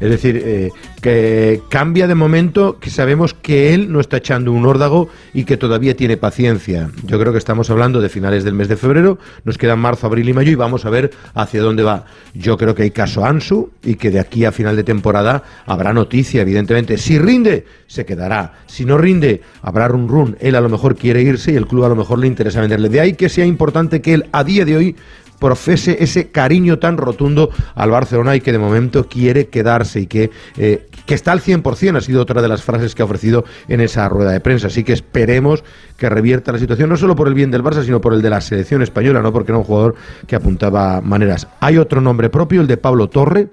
Es 0.00 0.10
decir, 0.10 0.40
eh, 0.44 0.70
que 1.00 1.60
cambia 1.68 2.06
de 2.06 2.14
momento, 2.14 2.78
que 2.78 2.90
sabemos 2.90 3.34
que 3.34 3.74
él 3.74 3.90
no 3.90 4.00
está 4.00 4.18
echando 4.18 4.52
un 4.52 4.64
órdago 4.64 5.08
y 5.34 5.44
que 5.44 5.56
todavía 5.56 5.96
tiene 5.96 6.16
paciencia. 6.16 6.90
Yo 7.04 7.18
creo 7.18 7.32
que 7.32 7.38
estamos 7.38 7.70
hablando 7.70 8.00
de 8.00 8.08
finales 8.08 8.44
del 8.44 8.54
mes 8.54 8.68
de 8.68 8.76
febrero, 8.76 9.18
nos 9.44 9.58
quedan 9.58 9.80
marzo, 9.80 10.06
abril 10.06 10.28
y 10.28 10.32
mayo 10.32 10.52
y 10.52 10.54
vamos 10.54 10.84
a 10.84 10.90
ver 10.90 11.10
hacia 11.34 11.62
dónde 11.62 11.82
va. 11.82 12.04
Yo 12.34 12.56
creo 12.56 12.74
que 12.74 12.84
hay 12.84 12.90
caso 12.90 13.24
Ansu 13.24 13.70
y 13.82 13.96
que 13.96 14.10
de 14.10 14.20
aquí 14.20 14.44
a 14.44 14.52
final 14.52 14.76
de 14.76 14.84
temporada 14.84 15.42
habrá 15.66 15.92
noticia, 15.92 16.42
evidentemente. 16.42 16.96
Si 16.98 17.18
rinde, 17.18 17.66
se 17.86 18.04
quedará. 18.04 18.54
Si 18.66 18.84
no 18.84 18.98
rinde, 18.98 19.42
habrá 19.62 19.88
run 19.88 20.08
run. 20.08 20.36
Él 20.40 20.54
a 20.54 20.60
lo 20.60 20.68
mejor 20.68 20.96
quiere 20.96 21.22
irse 21.22 21.52
y 21.52 21.56
el 21.56 21.66
club 21.66 21.84
a 21.84 21.88
lo 21.88 21.96
mejor 21.96 22.18
le 22.18 22.26
interesa 22.26 22.60
venderle. 22.60 22.88
De 22.88 23.00
ahí 23.00 23.14
que 23.14 23.28
sea 23.28 23.44
importante 23.44 24.00
que 24.00 24.14
él 24.14 24.26
a 24.32 24.44
día 24.44 24.64
de 24.64 24.76
hoy 24.76 24.96
profese 25.38 25.96
ese 26.00 26.30
cariño 26.30 26.78
tan 26.78 26.96
rotundo 26.96 27.50
al 27.74 27.90
Barcelona 27.90 28.36
y 28.36 28.40
que 28.40 28.52
de 28.52 28.58
momento 28.58 29.08
quiere 29.08 29.48
quedarse 29.48 30.00
y 30.00 30.06
que, 30.06 30.30
eh, 30.56 30.86
que 31.06 31.14
está 31.14 31.32
al 31.32 31.40
100%, 31.40 31.96
ha 31.96 32.00
sido 32.00 32.22
otra 32.22 32.42
de 32.42 32.48
las 32.48 32.62
frases 32.62 32.94
que 32.94 33.02
ha 33.02 33.04
ofrecido 33.04 33.44
en 33.68 33.80
esa 33.80 34.08
rueda 34.08 34.32
de 34.32 34.40
prensa. 34.40 34.66
Así 34.66 34.84
que 34.84 34.92
esperemos 34.92 35.64
que 35.96 36.08
revierta 36.08 36.52
la 36.52 36.58
situación, 36.58 36.88
no 36.88 36.96
solo 36.96 37.16
por 37.16 37.28
el 37.28 37.34
bien 37.34 37.50
del 37.50 37.62
Barça, 37.62 37.84
sino 37.84 38.00
por 38.00 38.14
el 38.14 38.22
de 38.22 38.30
la 38.30 38.40
selección 38.40 38.82
española, 38.82 39.22
no 39.22 39.32
porque 39.32 39.52
era 39.52 39.58
un 39.58 39.64
jugador 39.64 39.94
que 40.26 40.36
apuntaba 40.36 41.00
maneras. 41.00 41.48
Hay 41.60 41.78
otro 41.78 42.00
nombre 42.00 42.30
propio, 42.30 42.60
el 42.60 42.66
de 42.66 42.76
Pablo 42.76 43.08
Torre 43.08 43.48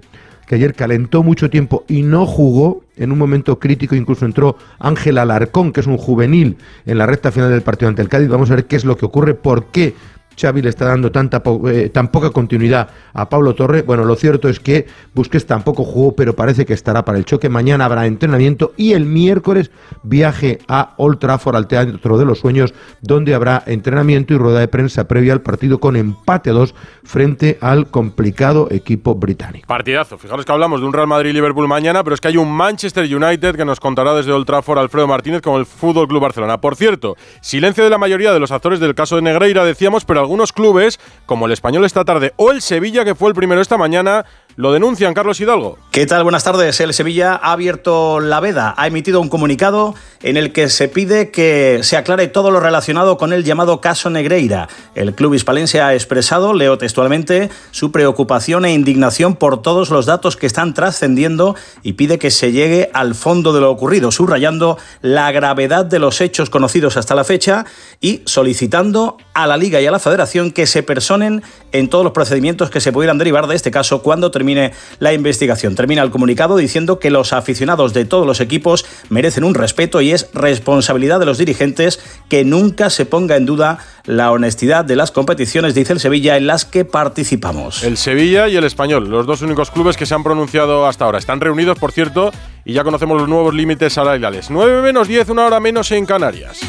que 0.46 0.54
ayer 0.54 0.74
calentó 0.74 1.22
mucho 1.22 1.50
tiempo 1.50 1.84
y 1.88 2.02
no 2.02 2.24
jugó, 2.24 2.84
en 2.96 3.12
un 3.12 3.18
momento 3.18 3.58
crítico 3.58 3.94
incluso 3.94 4.24
entró 4.24 4.56
Ángel 4.78 5.18
Alarcón, 5.18 5.72
que 5.72 5.80
es 5.80 5.86
un 5.86 5.98
juvenil 5.98 6.56
en 6.86 6.98
la 6.98 7.06
recta 7.06 7.32
final 7.32 7.50
del 7.50 7.62
partido 7.62 7.88
ante 7.88 8.02
el 8.02 8.08
Cádiz. 8.08 8.28
Vamos 8.28 8.50
a 8.50 8.54
ver 8.54 8.66
qué 8.66 8.76
es 8.76 8.84
lo 8.84 8.96
que 8.96 9.06
ocurre, 9.06 9.34
por 9.34 9.66
qué 9.66 9.94
Xavi 10.36 10.62
le 10.62 10.68
está 10.68 10.86
dando 10.86 11.10
tanta 11.10 11.42
eh, 11.68 11.88
tan 11.88 12.08
poca 12.08 12.30
continuidad 12.30 12.90
a 13.12 13.28
Pablo 13.28 13.54
Torre. 13.54 13.82
Bueno, 13.82 14.04
lo 14.04 14.16
cierto 14.16 14.48
es 14.48 14.60
que 14.60 14.86
Busquets 15.14 15.46
tampoco 15.46 15.84
jugó, 15.84 16.14
pero 16.14 16.34
parece 16.34 16.66
que 16.66 16.74
estará 16.74 17.04
para 17.04 17.18
el 17.18 17.24
choque. 17.24 17.48
Mañana 17.48 17.86
habrá 17.86 18.06
entrenamiento 18.06 18.72
y 18.76 18.92
el 18.92 19.06
miércoles 19.06 19.70
viaje 20.02 20.58
a 20.68 20.94
Old 20.98 21.18
Trafford, 21.18 21.56
al 21.56 21.66
Teatro 21.66 22.18
de 22.18 22.24
los 22.24 22.40
Sueños, 22.40 22.74
donde 23.00 23.34
habrá 23.34 23.62
entrenamiento 23.66 24.34
y 24.34 24.38
rueda 24.38 24.60
de 24.60 24.68
prensa 24.68 25.08
previa 25.08 25.32
al 25.32 25.40
partido 25.40 25.78
con 25.78 25.96
empate 25.96 26.50
2 26.50 26.74
frente 27.04 27.58
al 27.60 27.88
complicado 27.90 28.68
equipo 28.70 29.14
británico. 29.14 29.66
Partidazo. 29.66 30.18
Fijaros 30.18 30.44
que 30.44 30.52
hablamos 30.52 30.80
de 30.80 30.86
un 30.86 30.92
Real 30.92 31.06
Madrid-Liverpool 31.06 31.68
mañana, 31.68 32.04
pero 32.04 32.14
es 32.14 32.20
que 32.20 32.28
hay 32.28 32.36
un 32.36 32.50
Manchester 32.50 33.04
United 33.04 33.56
que 33.56 33.64
nos 33.64 33.80
contará 33.80 34.14
desde 34.14 34.32
Old 34.32 34.46
Trafford 34.46 34.78
Alfredo 34.78 35.06
Martínez 35.06 35.42
con 35.42 35.58
el 35.58 35.66
Fútbol 35.66 36.08
Club 36.08 36.20
Barcelona. 36.20 36.60
Por 36.60 36.76
cierto, 36.76 37.16
silencio 37.40 37.84
de 37.84 37.90
la 37.90 37.98
mayoría 37.98 38.32
de 38.32 38.40
los 38.40 38.50
actores 38.50 38.80
del 38.80 38.94
caso 38.94 39.16
de 39.16 39.22
Negreira, 39.22 39.64
decíamos, 39.64 40.04
pero 40.04 40.25
algunos 40.26 40.52
clubes, 40.52 40.98
como 41.24 41.46
el 41.46 41.52
Español 41.52 41.84
esta 41.84 42.04
tarde 42.04 42.34
o 42.36 42.50
el 42.50 42.60
Sevilla, 42.60 43.04
que 43.04 43.14
fue 43.14 43.28
el 43.28 43.34
primero 43.34 43.60
esta 43.60 43.78
mañana, 43.78 44.26
lo 44.56 44.72
denuncian, 44.72 45.12
Carlos 45.12 45.38
Hidalgo. 45.38 45.78
¿Qué 45.90 46.06
tal? 46.06 46.22
Buenas 46.22 46.44
tardes. 46.44 46.80
El 46.80 46.94
Sevilla 46.94 47.34
ha 47.34 47.52
abierto 47.52 48.20
la 48.20 48.40
veda, 48.40 48.74
ha 48.76 48.86
emitido 48.86 49.20
un 49.20 49.28
comunicado 49.28 49.94
en 50.22 50.38
el 50.38 50.52
que 50.52 50.70
se 50.70 50.88
pide 50.88 51.30
que 51.30 51.80
se 51.82 51.96
aclare 51.96 52.26
todo 52.28 52.50
lo 52.50 52.58
relacionado 52.58 53.18
con 53.18 53.34
el 53.34 53.44
llamado 53.44 53.82
caso 53.82 54.08
Negreira. 54.08 54.68
El 54.94 55.14
club 55.14 55.34
hispalense 55.34 55.82
ha 55.82 55.92
expresado, 55.92 56.54
leo 56.54 56.78
textualmente, 56.78 57.50
su 57.70 57.92
preocupación 57.92 58.64
e 58.64 58.72
indignación 58.72 59.36
por 59.36 59.60
todos 59.60 59.90
los 59.90 60.06
datos 60.06 60.36
que 60.36 60.46
están 60.46 60.72
trascendiendo 60.72 61.54
y 61.82 61.92
pide 61.92 62.18
que 62.18 62.30
se 62.30 62.50
llegue 62.50 62.90
al 62.94 63.14
fondo 63.14 63.52
de 63.52 63.60
lo 63.60 63.70
ocurrido, 63.70 64.10
subrayando 64.10 64.78
la 65.02 65.30
gravedad 65.32 65.84
de 65.84 65.98
los 65.98 66.22
hechos 66.22 66.48
conocidos 66.48 66.96
hasta 66.96 67.14
la 67.14 67.24
fecha 67.24 67.66
y 68.00 68.22
solicitando 68.24 69.18
a 69.34 69.46
la 69.46 69.58
Liga 69.58 69.82
y 69.82 69.86
a 69.86 69.90
la 69.90 69.98
Federación 69.98 70.50
que 70.50 70.66
se 70.66 70.82
personen 70.82 71.42
en 71.78 71.88
todos 71.88 72.04
los 72.04 72.12
procedimientos 72.12 72.70
que 72.70 72.80
se 72.80 72.92
pudieran 72.92 73.18
derivar 73.18 73.46
de 73.46 73.54
este 73.54 73.70
caso 73.70 74.02
cuando 74.02 74.30
termine 74.30 74.72
la 74.98 75.12
investigación. 75.12 75.74
Termina 75.74 76.02
el 76.02 76.10
comunicado 76.10 76.56
diciendo 76.56 76.98
que 76.98 77.10
los 77.10 77.32
aficionados 77.32 77.92
de 77.92 78.04
todos 78.04 78.26
los 78.26 78.40
equipos 78.40 78.86
merecen 79.08 79.44
un 79.44 79.54
respeto 79.54 80.00
y 80.00 80.12
es 80.12 80.28
responsabilidad 80.32 81.20
de 81.20 81.26
los 81.26 81.38
dirigentes 81.38 82.00
que 82.28 82.44
nunca 82.44 82.90
se 82.90 83.06
ponga 83.06 83.36
en 83.36 83.46
duda 83.46 83.78
la 84.04 84.30
honestidad 84.30 84.84
de 84.84 84.96
las 84.96 85.10
competiciones, 85.10 85.74
dice 85.74 85.92
el 85.92 86.00
Sevilla, 86.00 86.36
en 86.36 86.46
las 86.46 86.64
que 86.64 86.84
participamos. 86.84 87.82
El 87.82 87.96
Sevilla 87.96 88.48
y 88.48 88.56
el 88.56 88.64
Español, 88.64 89.08
los 89.08 89.26
dos 89.26 89.42
únicos 89.42 89.70
clubes 89.70 89.96
que 89.96 90.06
se 90.06 90.14
han 90.14 90.22
pronunciado 90.22 90.86
hasta 90.86 91.04
ahora. 91.04 91.18
Están 91.18 91.40
reunidos, 91.40 91.78
por 91.78 91.92
cierto, 91.92 92.30
y 92.64 92.72
ya 92.72 92.84
conocemos 92.84 93.18
los 93.18 93.28
nuevos 93.28 93.54
límites 93.54 93.92
salariales. 93.92 94.50
9 94.50 94.82
menos 94.82 95.08
10, 95.08 95.28
una 95.30 95.46
hora 95.46 95.60
menos 95.60 95.90
en 95.90 96.06
Canarias. 96.06 96.60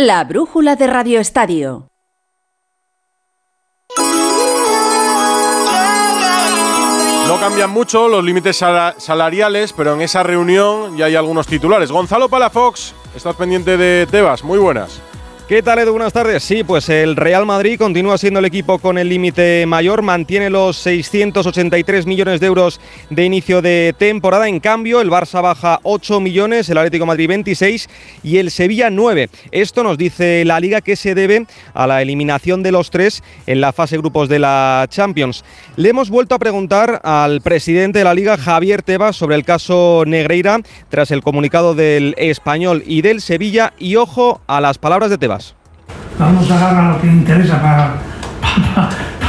La 0.00 0.22
brújula 0.22 0.76
de 0.76 0.86
Radio 0.86 1.18
Estadio. 1.18 1.88
No 7.26 7.40
cambian 7.40 7.70
mucho 7.70 8.06
los 8.06 8.22
límites 8.22 8.62
salariales, 8.98 9.72
pero 9.72 9.94
en 9.94 10.02
esa 10.02 10.22
reunión 10.22 10.96
ya 10.96 11.06
hay 11.06 11.16
algunos 11.16 11.48
titulares. 11.48 11.90
Gonzalo 11.90 12.28
Palafox, 12.28 12.94
estás 13.16 13.34
pendiente 13.34 13.76
de 13.76 14.06
Tebas, 14.08 14.44
muy 14.44 14.60
buenas. 14.60 15.02
¿Qué 15.48 15.62
tal 15.62 15.78
Edu? 15.78 15.92
Buenas 15.92 16.12
tardes. 16.12 16.42
Sí, 16.44 16.62
pues 16.62 16.90
el 16.90 17.16
Real 17.16 17.46
Madrid 17.46 17.78
continúa 17.78 18.18
siendo 18.18 18.38
el 18.38 18.44
equipo 18.44 18.78
con 18.80 18.98
el 18.98 19.08
límite 19.08 19.64
mayor, 19.64 20.02
mantiene 20.02 20.50
los 20.50 20.76
683 20.76 22.04
millones 22.04 22.40
de 22.40 22.48
euros 22.48 22.82
de 23.08 23.24
inicio 23.24 23.62
de 23.62 23.94
temporada. 23.96 24.46
En 24.46 24.60
cambio, 24.60 25.00
el 25.00 25.08
Barça 25.08 25.40
baja 25.40 25.80
8 25.84 26.20
millones, 26.20 26.68
el 26.68 26.76
Atlético 26.76 27.06
Madrid 27.06 27.28
26 27.28 27.88
y 28.22 28.36
el 28.36 28.50
Sevilla 28.50 28.90
9. 28.90 29.30
Esto 29.50 29.82
nos 29.82 29.96
dice 29.96 30.44
la 30.44 30.60
liga 30.60 30.82
que 30.82 30.96
se 30.96 31.14
debe 31.14 31.46
a 31.72 31.86
la 31.86 32.02
eliminación 32.02 32.62
de 32.62 32.72
los 32.72 32.90
tres 32.90 33.22
en 33.46 33.62
la 33.62 33.72
fase 33.72 33.96
grupos 33.96 34.28
de 34.28 34.40
la 34.40 34.86
Champions. 34.90 35.46
Le 35.76 35.88
hemos 35.88 36.10
vuelto 36.10 36.34
a 36.34 36.38
preguntar 36.38 37.00
al 37.04 37.40
presidente 37.40 38.00
de 38.00 38.04
la 38.04 38.12
liga, 38.12 38.36
Javier 38.36 38.82
Tebas, 38.82 39.16
sobre 39.16 39.36
el 39.36 39.46
caso 39.46 40.04
Negreira 40.06 40.60
tras 40.90 41.10
el 41.10 41.22
comunicado 41.22 41.74
del 41.74 42.14
español 42.18 42.82
y 42.86 43.00
del 43.00 43.22
Sevilla 43.22 43.72
y 43.78 43.96
ojo 43.96 44.42
a 44.46 44.60
las 44.60 44.76
palabras 44.76 45.08
de 45.08 45.16
Tebas 45.16 45.37
vamos 46.18 46.50
a 46.50 46.56
agarrar 46.56 46.94
lo 46.94 47.00
que 47.00 47.06
interesa 47.06 47.60
para, 47.60 47.94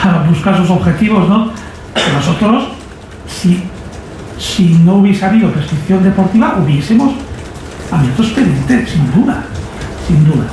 para, 0.04 0.23
buscar 0.23 0.58
sus 0.58 0.69
objetivos, 0.69 1.28
¿no? 1.30 1.52
Nosotros, 2.13 2.69
si, 3.28 3.63
si 4.38 4.75
no 4.75 4.95
hubiese 4.95 5.25
habido 5.25 5.52
prescripción 5.52 6.04
deportiva, 6.04 6.58
hubiésemos 6.58 7.13
abierto 7.91 8.23
expediente, 8.23 8.86
sin 8.88 9.12
duda, 9.13 9.43
sin 10.08 10.25
duda. 10.25 10.45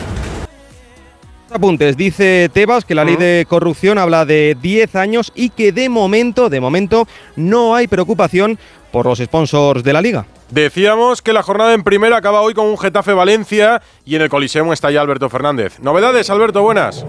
Apuntes, 1.51 1.97
dice 1.97 2.51
Tebas 2.53 2.85
que 2.85 2.95
la 2.95 3.05
ley 3.05 3.17
de 3.17 3.47
corrupción 3.49 3.99
habla 3.99 4.25
de 4.25 4.57
10 4.61 4.97
años 4.97 5.33
y 5.35 5.51
que 5.51 5.71
de 5.71 5.89
momento, 5.89 6.51
de 6.51 6.61
momento, 6.61 7.07
no 7.37 7.75
hay 7.77 7.87
preocupación 7.87 8.59
por 8.91 9.07
los 9.07 9.19
sponsors 9.19 9.85
de 9.85 9.93
la 9.93 10.01
liga. 10.01 10.27
Decíamos 10.51 11.23
que 11.23 11.33
la 11.33 11.43
jornada 11.43 11.75
en 11.75 11.85
primera 11.85 12.17
acaba 12.17 12.41
hoy 12.41 12.53
con 12.53 12.67
un 12.67 12.79
Getafe 12.79 13.13
Valencia 13.13 13.81
y 14.05 14.17
en 14.17 14.23
el 14.23 14.29
Coliseum 14.29 14.73
está 14.73 14.91
ya 14.91 15.01
Alberto 15.01 15.29
Fernández. 15.31 15.79
Novedades, 15.81 16.31
Alberto, 16.31 16.63
buenas. 16.63 17.05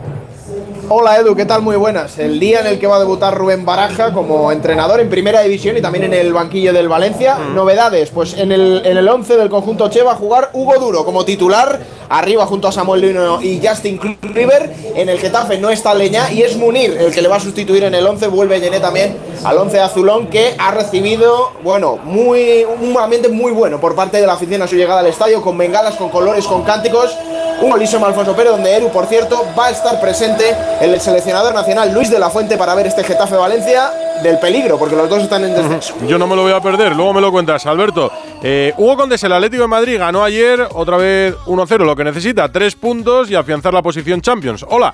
Hola 0.89 1.17
Edu, 1.17 1.35
¿qué 1.35 1.43
tal? 1.43 1.63
Muy 1.63 1.75
buenas. 1.75 2.17
El 2.17 2.39
día 2.39 2.61
en 2.61 2.67
el 2.67 2.79
que 2.79 2.87
va 2.87 2.95
a 2.95 2.99
debutar 2.99 3.37
Rubén 3.37 3.65
Baraja 3.65 4.13
como 4.13 4.53
entrenador 4.53 5.01
en 5.01 5.09
primera 5.09 5.41
división 5.41 5.75
y 5.75 5.81
también 5.81 6.05
en 6.05 6.13
el 6.13 6.31
banquillo 6.31 6.71
del 6.71 6.87
Valencia. 6.87 7.37
Novedades, 7.53 8.09
pues 8.11 8.37
en 8.37 8.53
el, 8.53 8.81
en 8.85 8.95
el 8.95 9.09
11 9.09 9.35
del 9.35 9.49
conjunto 9.49 9.89
Che 9.89 10.01
va 10.01 10.13
a 10.13 10.15
jugar 10.15 10.49
Hugo 10.53 10.79
Duro 10.79 11.03
como 11.03 11.25
titular, 11.25 11.81
arriba 12.07 12.45
junto 12.45 12.69
a 12.69 12.71
Samuel 12.71 13.01
Lino 13.01 13.41
y 13.41 13.59
Justin 13.61 13.97
Kluivert. 13.97 14.71
En 14.95 15.09
el 15.09 15.19
Getafe 15.19 15.57
no 15.57 15.69
está 15.69 15.93
Leña 15.93 16.31
y 16.31 16.43
es 16.43 16.55
Munir 16.55 16.95
el 16.97 17.13
que 17.13 17.21
le 17.21 17.27
va 17.27 17.35
a 17.35 17.41
sustituir 17.41 17.83
en 17.83 17.93
el 17.93 18.07
11. 18.07 18.27
Vuelve 18.27 18.61
Llené 18.61 18.79
también 18.79 19.17
al 19.43 19.57
11 19.57 19.81
azulón 19.81 20.27
que 20.27 20.55
ha 20.57 20.71
recibido, 20.71 21.51
bueno, 21.63 21.99
muy, 22.01 22.63
un 22.63 22.97
ambiente 22.97 23.27
muy 23.27 23.51
bueno 23.51 23.81
por 23.81 23.93
parte 23.93 24.21
de 24.21 24.25
la 24.25 24.33
afición 24.33 24.61
a 24.61 24.67
su 24.67 24.77
llegada 24.77 25.01
al 25.01 25.07
estadio, 25.07 25.41
con 25.41 25.57
bengalas, 25.57 25.95
con 25.95 26.09
colores, 26.09 26.45
con 26.45 26.63
cánticos. 26.63 27.17
Un 27.59 27.71
golísimo 27.71 28.05
Alfonso 28.05 28.35
Pérez, 28.35 28.51
donde 28.51 28.71
Eru, 28.75 28.89
por 28.89 29.07
cierto, 29.07 29.43
va 29.57 29.65
a 29.65 29.69
estar 29.71 29.99
presente 29.99 30.55
el 30.81 30.99
seleccionador 30.99 31.53
nacional 31.53 31.93
Luis 31.93 32.09
de 32.09 32.19
la 32.19 32.29
Fuente 32.29 32.57
para 32.57 32.75
ver 32.75 32.87
este 32.87 33.03
Getafe 33.03 33.35
Valencia 33.35 33.91
del 34.21 34.39
peligro, 34.39 34.77
porque 34.77 34.95
los 34.95 35.09
dos 35.09 35.23
están 35.23 35.43
en 35.43 35.53
descenso. 35.53 35.95
Yo 36.07 36.17
no 36.17 36.27
me 36.27 36.35
lo 36.35 36.43
voy 36.43 36.53
a 36.53 36.61
perder, 36.61 36.95
luego 36.95 37.13
me 37.13 37.21
lo 37.21 37.31
cuentas, 37.31 37.65
Alberto. 37.65 38.11
Eh, 38.41 38.73
Hugo 38.77 38.97
Condes, 38.97 39.23
el 39.23 39.31
Atlético 39.31 39.63
de 39.63 39.67
Madrid, 39.67 39.97
ganó 39.97 40.23
ayer 40.23 40.67
otra 40.73 40.97
vez 40.97 41.35
1-0, 41.45 41.85
lo 41.85 41.95
que 41.95 42.03
necesita, 42.03 42.51
tres 42.51 42.75
puntos 42.75 43.29
y 43.29 43.35
afianzar 43.35 43.73
la 43.73 43.81
posición 43.81 44.21
Champions. 44.21 44.65
Hola. 44.69 44.93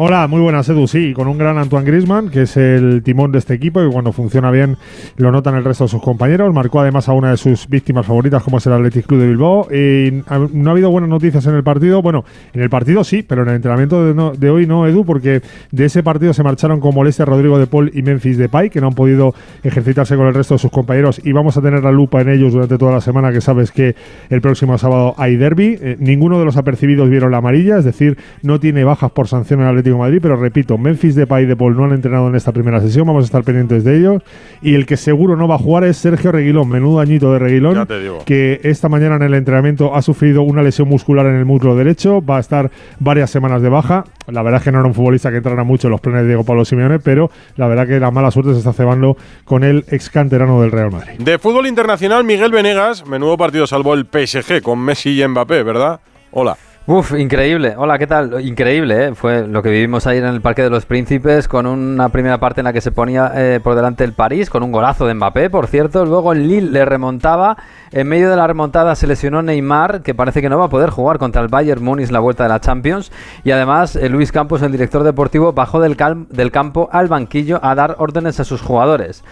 Hola, 0.00 0.28
muy 0.28 0.40
buenas, 0.40 0.68
Edu. 0.68 0.86
Sí, 0.86 1.12
con 1.12 1.26
un 1.26 1.38
gran 1.38 1.58
Antoine 1.58 1.84
Grisman, 1.84 2.28
que 2.28 2.42
es 2.42 2.56
el 2.56 3.02
timón 3.02 3.32
de 3.32 3.38
este 3.38 3.54
equipo 3.54 3.82
y 3.82 3.90
cuando 3.90 4.12
funciona 4.12 4.48
bien 4.52 4.76
lo 5.16 5.32
notan 5.32 5.56
el 5.56 5.64
resto 5.64 5.86
de 5.86 5.88
sus 5.88 6.00
compañeros. 6.00 6.54
Marcó 6.54 6.78
además 6.78 7.08
a 7.08 7.14
una 7.14 7.32
de 7.32 7.36
sus 7.36 7.68
víctimas 7.68 8.06
favoritas, 8.06 8.44
como 8.44 8.58
es 8.58 8.66
el 8.68 8.74
Athletic 8.74 9.06
Club 9.06 9.22
de 9.22 9.26
Bilbao. 9.26 9.66
Y 9.74 10.22
no 10.52 10.70
ha 10.70 10.72
habido 10.72 10.92
buenas 10.92 11.10
noticias 11.10 11.44
en 11.48 11.56
el 11.56 11.64
partido. 11.64 12.00
Bueno, 12.00 12.24
en 12.52 12.62
el 12.62 12.70
partido 12.70 13.02
sí, 13.02 13.24
pero 13.24 13.42
en 13.42 13.48
el 13.48 13.56
entrenamiento 13.56 14.14
de, 14.34 14.50
hoy 14.50 14.68
no, 14.68 14.86
Edu, 14.86 15.04
porque 15.04 15.42
de 15.72 15.84
ese 15.84 16.04
partido 16.04 16.32
se 16.32 16.44
marcharon 16.44 16.78
con 16.78 16.94
molestia 16.94 17.24
Rodrigo 17.24 17.58
de 17.58 17.66
Paul 17.66 17.90
y 17.92 18.02
Memphis 18.02 18.38
Depay, 18.38 18.70
que 18.70 18.80
no 18.80 18.86
han 18.86 18.94
podido 18.94 19.34
ejercitarse 19.64 20.14
con 20.14 20.28
el 20.28 20.34
resto 20.34 20.54
de 20.54 20.58
sus 20.58 20.70
compañeros. 20.70 21.20
Y 21.24 21.32
vamos 21.32 21.56
a 21.56 21.60
tener 21.60 21.82
la 21.82 21.90
lupa 21.90 22.20
en 22.20 22.28
ellos 22.28 22.52
durante 22.52 22.78
toda 22.78 22.92
la 22.92 23.00
semana, 23.00 23.32
que 23.32 23.40
sabes 23.40 23.72
que 23.72 23.96
el 24.30 24.40
próximo 24.42 24.78
sábado 24.78 25.16
hay 25.18 25.34
derby. 25.34 25.76
Eh, 25.82 25.96
ninguno 25.98 26.38
de 26.38 26.44
los 26.44 26.56
apercibidos 26.56 27.10
vieron 27.10 27.32
la 27.32 27.38
amarilla, 27.38 27.78
es 27.78 27.84
decir, 27.84 28.16
no 28.44 28.60
tiene 28.60 28.84
bajas 28.84 29.10
por 29.10 29.26
sanción 29.26 29.60
en 29.60 29.66
el 29.66 29.87
Atlético 29.88 29.98
Madrid, 29.98 30.18
pero 30.20 30.36
repito, 30.36 30.78
Memphis 30.78 31.14
Depay 31.14 31.44
y 31.44 31.46
De 31.46 31.56
Paul 31.56 31.76
no 31.76 31.84
han 31.84 31.92
entrenado 31.92 32.28
en 32.28 32.34
esta 32.34 32.52
primera 32.52 32.80
sesión, 32.80 33.06
vamos 33.06 33.24
a 33.24 33.26
estar 33.26 33.42
pendientes 33.42 33.84
de 33.84 33.98
ellos. 33.98 34.22
Y 34.62 34.74
el 34.74 34.86
que 34.86 34.96
seguro 34.96 35.36
no 35.36 35.48
va 35.48 35.54
a 35.56 35.58
jugar 35.58 35.84
es 35.84 35.96
Sergio 35.96 36.32
Reguilón, 36.32 36.68
menudo 36.68 37.00
añito 37.00 37.32
de 37.32 37.38
Reguilón, 37.38 37.86
que 38.24 38.60
esta 38.64 38.88
mañana 38.88 39.16
en 39.16 39.22
el 39.22 39.34
entrenamiento 39.34 39.94
ha 39.94 40.02
sufrido 40.02 40.42
una 40.42 40.62
lesión 40.62 40.88
muscular 40.88 41.26
en 41.26 41.36
el 41.36 41.44
muslo 41.44 41.76
derecho, 41.76 42.24
va 42.24 42.36
a 42.36 42.40
estar 42.40 42.70
varias 42.98 43.30
semanas 43.30 43.62
de 43.62 43.68
baja. 43.68 44.04
La 44.26 44.42
verdad 44.42 44.58
es 44.58 44.64
que 44.64 44.72
no 44.72 44.78
era 44.78 44.88
un 44.88 44.94
futbolista 44.94 45.30
que 45.30 45.38
entrara 45.38 45.64
mucho 45.64 45.88
en 45.88 45.92
los 45.92 46.00
planes 46.00 46.22
de 46.22 46.28
Diego 46.28 46.44
Pablo 46.44 46.64
Simeone, 46.64 46.98
pero 46.98 47.30
la 47.56 47.66
verdad 47.66 47.86
que 47.86 47.98
la 47.98 48.10
mala 48.10 48.30
suerte 48.30 48.52
se 48.52 48.58
está 48.58 48.72
cebando 48.72 49.16
con 49.44 49.64
el 49.64 49.84
ex 49.88 50.10
canterano 50.10 50.60
del 50.60 50.70
Real 50.70 50.90
Madrid. 50.90 51.12
De 51.18 51.38
fútbol 51.38 51.66
internacional, 51.66 52.24
Miguel 52.24 52.52
Venegas, 52.52 53.06
menudo 53.06 53.36
partido 53.36 53.66
salvó 53.66 53.94
el 53.94 54.06
PSG 54.06 54.62
con 54.62 54.80
Messi 54.80 55.20
y 55.20 55.26
Mbappé, 55.26 55.62
¿verdad? 55.62 56.00
Hola. 56.30 56.56
Uf, 56.90 57.12
increíble. 57.12 57.74
Hola, 57.76 57.98
¿qué 57.98 58.06
tal? 58.06 58.40
Increíble, 58.40 59.08
¿eh? 59.08 59.14
Fue 59.14 59.46
lo 59.46 59.62
que 59.62 59.68
vivimos 59.68 60.06
ayer 60.06 60.24
en 60.24 60.32
el 60.32 60.40
Parque 60.40 60.62
de 60.62 60.70
los 60.70 60.86
Príncipes 60.86 61.46
con 61.46 61.66
una 61.66 62.08
primera 62.08 62.40
parte 62.40 62.62
en 62.62 62.64
la 62.64 62.72
que 62.72 62.80
se 62.80 62.92
ponía 62.92 63.30
eh, 63.34 63.60
por 63.62 63.74
delante 63.74 64.04
el 64.04 64.14
París, 64.14 64.48
con 64.48 64.62
un 64.62 64.72
golazo 64.72 65.06
de 65.06 65.12
Mbappé, 65.12 65.50
por 65.50 65.66
cierto. 65.66 66.06
Luego 66.06 66.32
el 66.32 66.48
Lille 66.48 66.70
le 66.70 66.86
remontaba. 66.86 67.58
En 67.90 68.06
medio 68.06 68.28
de 68.28 68.36
la 68.36 68.46
remontada 68.46 68.94
se 68.94 69.06
lesionó 69.06 69.42
Neymar, 69.42 70.02
que 70.02 70.14
parece 70.14 70.42
que 70.42 70.48
no 70.48 70.58
va 70.58 70.66
a 70.66 70.68
poder 70.68 70.90
jugar 70.90 71.18
contra 71.18 71.40
el 71.40 71.48
Bayern 71.48 71.82
Múnich 71.82 72.10
la 72.10 72.20
vuelta 72.20 72.42
de 72.42 72.50
la 72.50 72.60
Champions. 72.60 73.10
Y 73.44 73.50
además, 73.50 73.96
eh, 73.96 74.08
Luis 74.08 74.30
Campos, 74.30 74.62
el 74.62 74.72
director 74.72 75.04
deportivo, 75.04 75.52
bajó 75.52 75.80
del, 75.80 75.96
del 76.28 76.50
campo 76.50 76.88
al 76.92 77.08
banquillo 77.08 77.60
a 77.62 77.74
dar 77.74 77.96
órdenes 77.98 78.40
a 78.40 78.44
sus 78.44 78.60
jugadores. 78.60 79.24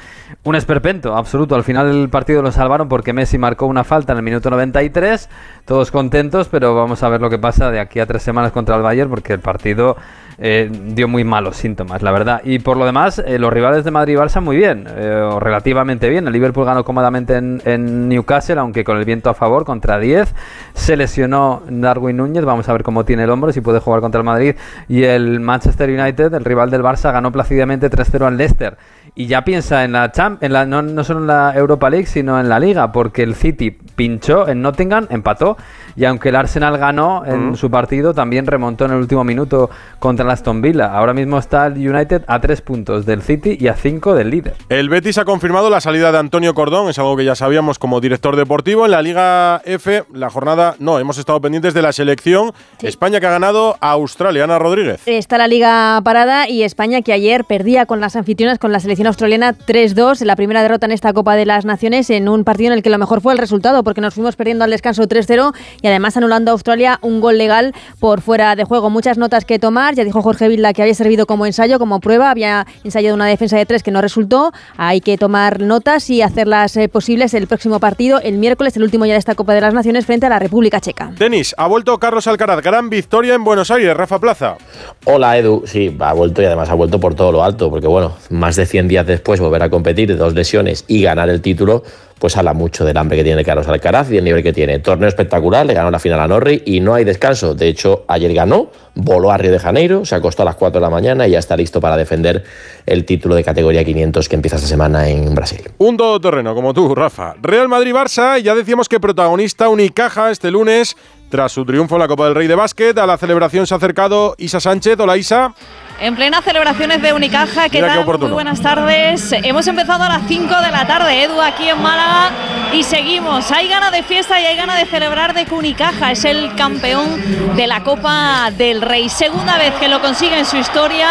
Un 0.43 0.57
esperpento 0.57 1.17
absoluto. 1.17 1.55
Al 1.55 1.65
final 1.65 1.87
del 1.87 2.09
partido 2.09 2.43
lo 2.43 2.51
salvaron 2.51 2.89
porque 2.89 3.13
Messi 3.13 3.37
marcó 3.39 3.67
una 3.67 3.85
falta 3.85 4.13
en 4.13 4.19
el 4.19 4.25
minuto 4.25 4.49
93. 4.49 5.29
Todos 5.65 5.91
contentos, 5.91 6.49
pero 6.49 6.75
vamos 6.75 7.03
a 7.03 7.09
ver 7.09 7.21
lo 7.21 7.29
que 7.29 7.39
pasa 7.39 7.71
de 7.71 7.81
aquí 7.81 8.01
a 8.01 8.07
tres 8.07 8.23
semanas 8.23 8.53
contra 8.53 8.77
el 8.77 8.83
Bayern 8.83 9.11
porque 9.11 9.35
el 9.35 9.41
partido 9.41 9.97
eh, 10.39 10.71
dio 10.71 11.09
muy 11.09 11.25
malos 11.25 11.57
síntomas, 11.57 12.03
la 12.03 12.13
verdad. 12.13 12.43
Y 12.45 12.59
por 12.59 12.77
lo 12.77 12.85
demás, 12.85 13.23
eh, 13.25 13.39
los 13.39 13.53
rivales 13.53 13.85
de 13.85 13.91
Madrid 13.91 14.15
y 14.15 14.17
Barça 14.17 14.41
muy 14.41 14.57
bien, 14.57 14.87
eh, 14.89 15.29
o 15.33 15.41
relativamente 15.41 16.09
bien. 16.09 16.27
El 16.27 16.33
Liverpool 16.33 16.67
ganó 16.67 16.85
cómodamente 16.85 17.37
en, 17.37 18.09
Newcastle, 18.09 18.59
aunque 18.59 18.85
con 18.85 18.99
el 18.99 19.05
viento 19.05 19.31
a 19.31 19.35
favor, 19.35 19.65
contra 19.65 19.99
10. 19.99 20.35
Se 20.75 20.97
lesionó 20.97 21.63
Darwin 21.69 22.19
Núñez, 22.19 22.45
vamos 22.45 22.69
a 22.69 22.73
ver 22.73 22.83
cómo 22.83 23.05
tiene 23.05 23.25
el 23.25 23.31
hombro, 23.31 23.53
si 23.53 23.61
puede 23.61 23.81
jugar 23.81 24.01
contra 24.01 24.21
el 24.21 24.25
Madrid. 24.25 24.57
Y 24.89 25.05
el 25.05 25.41
Manchester 25.41 25.89
United, 25.89 26.35
el 26.35 26.45
rival 26.45 26.71
del 26.71 26.83
Barça, 26.83 27.13
ganó 27.13 27.33
plácidamente 27.33 27.91
3-0 27.91 28.27
al 28.27 28.37
Leicester 28.37 28.77
y 29.19 29.29
ya 29.29 29.43
piensa 29.45 29.83
en 29.83 29.93
la, 29.93 30.13
Champ 30.13 30.43
en 30.43 30.53
la 30.53 30.67
no, 30.67 30.83
no, 30.83 31.03
solo 31.03 31.21
en 31.21 31.27
la 31.27 31.55
Europa 31.57 31.89
League, 31.89 32.05
sino 32.05 32.39
en 32.39 32.51
la 32.51 32.61
Liga, 32.61 32.93
porque 32.93 33.23
el 33.23 33.35
City 33.35 33.71
pinchó 33.71 34.47
en 34.47 34.61
Nottingham, 34.61 35.07
empató, 35.09 35.57
y 35.97 36.05
aunque 36.05 36.29
el 36.29 36.37
Arsenal 36.37 36.77
ganó 36.77 37.25
en 37.25 37.57
su 37.57 37.71
partido, 37.71 38.13
también 38.13 38.47
remontó 38.47 38.85
en 38.85 38.91
el 38.91 38.99
último 38.99 39.25
minuto 39.25 39.71
contra 39.99 40.26
el 40.27 40.33
Aston 40.33 40.61
Villa. 40.61 40.93
Ahora 40.93 41.15
mismo 41.15 41.39
está 41.39 41.67
el 41.67 41.75
United 41.75 42.23
a 42.27 42.41
tres 42.41 42.61
puntos 42.61 43.07
del 43.07 43.23
City 43.23 43.57
y 43.59 43.69
a 43.69 43.75
cinco 43.75 44.15
del 44.15 44.31
líder. 44.31 44.55
El 44.69 44.89
Betis 44.89 45.19
ha 45.19 45.25
confirmado 45.25 45.71
la 45.71 45.81
salida 45.81 46.13
de 46.13 46.19
Antonio 46.19 46.55
Cordón, 46.55 46.91
es 46.91 46.99
algo 46.99 47.17
que 47.17 47.25
ya 47.25 47.35
sabíamos 47.35 47.79
como 47.79 48.01
director 48.01 48.37
deportivo. 48.37 48.85
En 48.85 48.91
la 48.91 49.03
Liga 49.03 49.63
F, 49.65 50.05
la 50.13 50.31
jornada, 50.31 50.77
no, 50.79 50.99
hemos 50.99 51.19
estado 51.19 51.41
pendientes 51.41 51.75
de 51.75 51.83
la 51.83 51.93
selección. 51.93 52.53
España 52.83 53.21
que 53.21 53.27
ha 53.27 53.31
ganado 53.31 53.77
a 53.81 53.93
Australia, 53.93 54.45
Ana 54.45 54.59
Rodríguez. 54.59 55.01
Está 55.07 55.39
la 55.39 55.49
Liga 55.49 56.01
parada 56.05 56.49
y 56.49 56.63
España 56.63 57.03
que 57.03 57.13
ayer 57.13 57.45
perdía 57.45 57.87
con 57.87 58.01
las 58.01 58.17
anfitrionas 58.17 58.59
con 58.59 58.73
la 58.73 58.81
selección 58.81 59.07
australiana 59.07 59.55
3-2, 59.57 60.25
la 60.25 60.37
primera 60.37 60.63
derrota 60.63 60.87
en 60.87 60.93
esta 60.93 61.13
Copa 61.13 61.37
de 61.37 61.47
las 61.47 61.65
Naciones 61.65 62.11
en 62.11 62.29
un 62.29 62.45
partido 62.45 62.73
en 62.73 62.79
el 62.79 62.83
que 62.83 62.91
lo 62.91 62.99
mejor 62.99 63.21
fue 63.21 63.33
el 63.33 63.39
resultado 63.39 63.85
porque 63.85 64.01
nos 64.01 64.15
fuimos 64.15 64.37
perdiendo 64.37 64.65
al 64.65 64.71
descanso 64.71 65.05
3-0 65.05 65.55
y 65.83 65.87
además 65.87 66.17
anulando 66.17 66.51
a 66.51 66.53
Australia 66.53 66.99
un 67.03 67.21
gol 67.21 67.39
legal 67.39 67.75
por 68.01 68.21
fuera 68.21 68.57
de 68.57 68.65
juego. 68.65 68.91
Muchas 68.91 69.19
notas 69.19 69.45
que 69.45 69.59
tomar, 69.59 69.95
ya 69.95 70.05
dijo 70.05 70.16
Jorge 70.23 70.49
Vilda 70.49 70.73
que 70.73 70.83
había 70.83 70.95
servido 70.95 71.27
como 71.27 71.47
ensayo, 71.47 71.79
como 71.79 72.01
prueba, 72.01 72.31
había 72.31 72.67
ensayado 72.85 73.15
una 73.15 73.27
defensa 73.27 73.57
de 73.57 73.67
tres 73.67 73.83
que 73.83 73.91
no 73.91 74.01
resultó, 74.01 74.53
hay 74.77 75.01
que 75.01 75.19
tomar 75.19 75.61
notas 75.61 76.11
y 76.11 76.23
hacerlas 76.23 76.77
eh, 76.77 76.89
posibles 76.89 77.35
el 77.35 77.47
próximo 77.47 77.81
partido, 77.81 78.21
el 78.21 78.39
miércoles, 78.39 78.77
el 78.77 78.83
último 78.83 79.07
ya 79.07 79.13
de 79.13 79.19
esta 79.19 79.35
Copa 79.35 79.55
de 79.55 79.61
las 79.61 79.75
Naciones 79.75 80.07
frente 80.07 80.27
a 80.27 80.29
la 80.29 80.39
República 80.39 80.81
Checa. 80.81 81.13
Tenis, 81.19 81.55
ha 81.59 81.67
vuelto 81.67 81.99
Carlos 81.99 82.27
Alcaraz, 82.27 82.63
gran 82.63 82.91
victoria 82.91 83.35
en 83.35 83.45
Buenos 83.45 83.71
Aires, 83.71 83.97
Rafa 83.97 84.19
Plaza. 84.19 84.57
Hola 85.05 85.37
Edu, 85.39 85.63
sí, 85.67 85.97
ha 86.01 86.13
vuelto 86.13 86.43
y 86.43 86.45
además 86.45 86.69
ha 86.71 86.75
vuelto 86.75 87.01
por 87.01 87.15
todo 87.15 87.33
lo 87.33 87.45
alto, 87.45 87.71
porque 87.71 87.87
bueno, 87.87 88.15
más 88.31 88.57
de 88.57 88.67
100 88.67 88.89
días 88.89 89.07
después 89.07 89.41
volver 89.41 89.63
a 89.63 89.71
competir, 89.71 90.17
dos 90.17 90.35
lesiones 90.35 90.85
y 90.89 91.03
ganar 91.03 91.29
el 91.29 91.41
título, 91.41 91.83
pues 92.19 92.37
habla 92.37 92.55
mucho 92.55 92.85
del 92.85 92.97
hambre 92.97 93.19
que 93.19 93.25
tiene 93.25 93.45
Carlos 93.45 93.69
Alcaraz 93.69 94.11
y 94.11 94.17
el 94.17 94.25
nivel 94.25 94.43
que 94.43 94.53
tiene. 94.53 94.79
Torneo 94.79 95.09
espectacular, 95.09 95.67
le 95.67 95.75
ganó 95.75 95.91
la 95.91 95.99
final 95.99 96.21
a 96.21 96.27
Norri 96.27 96.63
y 96.65 96.81
no 96.81 96.95
hay 96.95 97.05
descanso. 97.05 97.55
De 97.55 97.69
hecho, 97.69 98.05
ayer 98.09 98.33
ganó, 98.33 98.71
voló 98.95 99.31
a 99.31 99.37
Río 99.37 99.53
de 99.53 99.59
Janeiro, 99.59 100.05
se 100.05 100.15
acostó 100.15 100.43
a 100.43 100.47
las 100.47 100.57
4 100.57 100.81
de 100.81 100.83
la 100.83 100.91
mañana 100.91 101.29
y 101.29 101.33
ya 101.33 101.39
está 101.39 101.57
listo 101.57 101.81
para 101.81 101.97
defender 101.97 102.45
el 102.87 103.05
título 103.05 103.35
de 103.35 103.45
categoría 103.45 103.85
500 103.85 104.29
que 104.29 104.37
empieza 104.37 104.57
esta 104.57 104.69
semana 104.69 105.09
en 105.09 105.35
Brasil. 105.35 105.61
Un 105.79 105.97
todoterreno 105.97 106.55
como 106.55 106.73
tú, 106.73 106.95
Rafa. 106.95 107.35
Real 107.43 107.69
Madrid-Barça, 107.69 108.41
ya 108.41 108.55
decíamos 108.55 108.89
que 108.89 108.99
protagonista 108.99 109.69
Unicaja 109.69 110.31
este 110.31 110.51
lunes 110.51 110.97
tras 111.29 111.53
su 111.53 111.65
triunfo 111.65 111.97
en 111.97 112.01
la 112.01 112.09
Copa 112.09 112.27
del 112.27 112.35
Rey 112.35 112.47
de 112.47 112.55
Básquet. 112.55 112.97
A 112.99 113.07
la 113.07 113.17
celebración 113.17 113.67
se 113.67 113.75
ha 113.75 113.77
acercado 113.77 114.35
Isa 114.39 114.61
Sánchez. 114.61 114.99
Hola 114.99 115.17
Isa. 115.17 115.55
En 116.01 116.15
plena 116.15 116.43
celebraciones 116.43 117.01
de 117.01 117.13
Unicaja, 117.15 117.69
¿qué 117.71 117.81
Mira 117.81 118.05
qué 118.05 118.05
tal? 118.05 118.19
Muy 118.19 118.31
buenas 118.31 118.61
tardes. 118.61 119.33
Hemos 119.33 119.67
empezado 119.67 120.05
a 120.05 120.09
las 120.11 120.29
5 120.29 120.45
de 120.61 120.71
la 120.71 120.87
tarde, 120.87 121.23
Edu, 121.23 121.41
aquí 121.41 121.69
en 121.69 121.81
Málaga, 121.81 122.31
y 122.73 122.83
seguimos. 122.83 123.51
Hay 123.53 123.69
ganas 123.69 123.93
de 123.93 124.03
fiesta 124.03 124.41
y 124.41 124.45
hay 124.45 124.57
ganas 124.57 124.79
de 124.79 124.87
celebrar 124.87 125.35
de 125.35 125.45
que 125.45 125.55
Unicaja 125.55 126.13
es 126.13 126.25
el 126.25 126.55
campeón 126.55 127.57
de 127.57 127.67
la 127.67 127.83
Copa 127.83 128.51
del 128.57 128.83
Rey. 128.83 129.09
Segunda 129.09 129.59
vez 129.59 129.73
que 129.75 129.89
lo 129.89 130.01
consigue 130.01 130.39
en 130.39 130.45
su 130.45 130.57
historia 130.57 131.09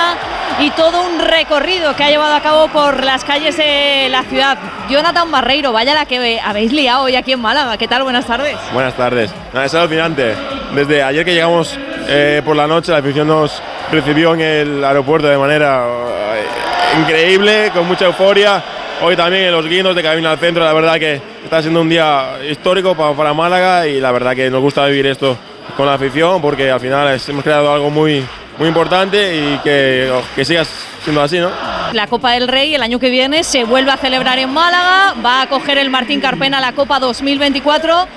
y 0.60 0.70
todo 0.72 1.02
un 1.02 1.20
recorrido 1.20 1.96
que 1.96 2.04
ha 2.04 2.10
llevado 2.10 2.36
a 2.36 2.42
cabo 2.42 2.68
por 2.68 3.04
las 3.04 3.24
calles 3.24 3.58
de 3.58 4.08
la 4.10 4.24
ciudad. 4.24 4.58
Jonathan 4.90 5.32
Barreiro, 5.32 5.72
vaya 5.72 5.94
la 5.94 6.06
que 6.06 6.40
habéis 6.40 6.72
liado 6.72 7.04
hoy 7.04 7.16
aquí 7.16 7.34
en 7.34 7.42
Málaga. 7.42 7.78
¿Qué 7.78 7.88
tal? 7.88 8.04
Buenas 8.04 8.26
tardes. 8.26 8.58
Buenas 8.74 8.94
tardes. 8.96 9.32
Es 9.54 9.74
alucinante. 9.74 10.36
Desde 10.74 11.04
ayer 11.04 11.26
que 11.26 11.34
llegamos 11.34 11.78
eh, 12.08 12.42
por 12.46 12.56
la 12.56 12.68
noche, 12.68 12.92
la 12.92 13.00
afición 13.00 13.28
nos 13.28 13.62
recibió 13.92 14.34
en 14.34 14.42
el 14.42 14.84
aeropuerto 14.84 15.28
de 15.28 15.38
manera 15.38 15.86
eh, 15.86 17.00
increíble, 17.00 17.72
con 17.74 17.88
mucha 17.88 18.06
euforia. 18.06 18.64
Hoy 19.02 19.16
también 19.16 19.44
en 19.46 19.52
los 19.52 19.68
guinos 19.68 19.96
de 19.96 20.02
camino 20.02 20.30
al 20.30 20.38
centro, 20.40 20.64
la 20.64 20.74
verdad 20.74 20.96
que 20.98 21.22
está 21.44 21.62
siendo 21.62 21.82
un 21.82 21.90
día 21.90 22.38
histórico 22.50 22.96
para, 22.96 23.14
para 23.14 23.34
Málaga 23.34 23.86
y 23.88 24.00
la 24.00 24.12
verdad 24.12 24.34
que 24.36 24.50
nos 24.50 24.62
gusta 24.62 24.86
vivir 24.88 25.06
esto 25.08 25.38
con 25.76 25.86
la 25.86 25.96
afición 25.96 26.42
porque 26.42 26.72
al 26.72 26.80
final 26.80 27.14
es- 27.14 27.28
hemos 27.28 27.44
creado 27.44 27.72
algo 27.74 27.90
muy, 27.90 28.26
muy 28.58 28.68
importante 28.70 29.36
y 29.36 29.58
que, 29.64 30.12
que 30.36 30.46
siga 30.46 30.64
siendo 31.04 31.22
así, 31.22 31.40
¿no? 31.40 31.50
La 31.94 32.08
Copa 32.08 32.32
del 32.32 32.48
Rey 32.48 32.74
el 32.74 32.82
año 32.82 32.98
que 32.98 33.10
viene 33.10 33.44
se 33.44 33.64
vuelve 33.66 33.92
a 33.92 33.98
celebrar 33.98 34.40
en 34.40 34.50
Málaga, 34.52 35.14
va 35.24 35.42
a 35.42 35.48
coger 35.50 35.78
el 35.78 35.90
Martín 35.90 36.22
Carpena 36.22 36.60
la 36.62 36.72
Copa 36.72 36.98
2024. 37.00 38.08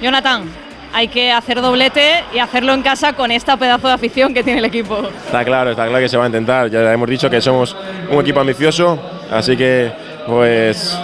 Jonathan, 0.00 0.44
hay 0.94 1.08
que 1.08 1.32
hacer 1.32 1.60
doblete 1.60 2.24
y 2.32 2.38
hacerlo 2.38 2.72
en 2.72 2.82
casa 2.82 3.12
con 3.14 3.30
esta 3.30 3.56
pedazo 3.56 3.88
de 3.88 3.94
afición 3.94 4.32
que 4.32 4.42
tiene 4.44 4.60
el 4.60 4.64
equipo. 4.64 5.02
Está 5.26 5.44
claro, 5.44 5.70
está 5.72 5.84
claro 5.86 5.98
que 6.02 6.08
se 6.08 6.16
va 6.16 6.24
a 6.24 6.26
intentar. 6.28 6.70
Ya 6.70 6.92
hemos 6.92 7.08
dicho 7.10 7.28
que 7.28 7.40
somos 7.40 7.76
un 8.10 8.20
equipo 8.20 8.40
ambicioso, 8.40 8.98
así 9.30 9.56
que 9.56 9.92
pues 10.26 10.96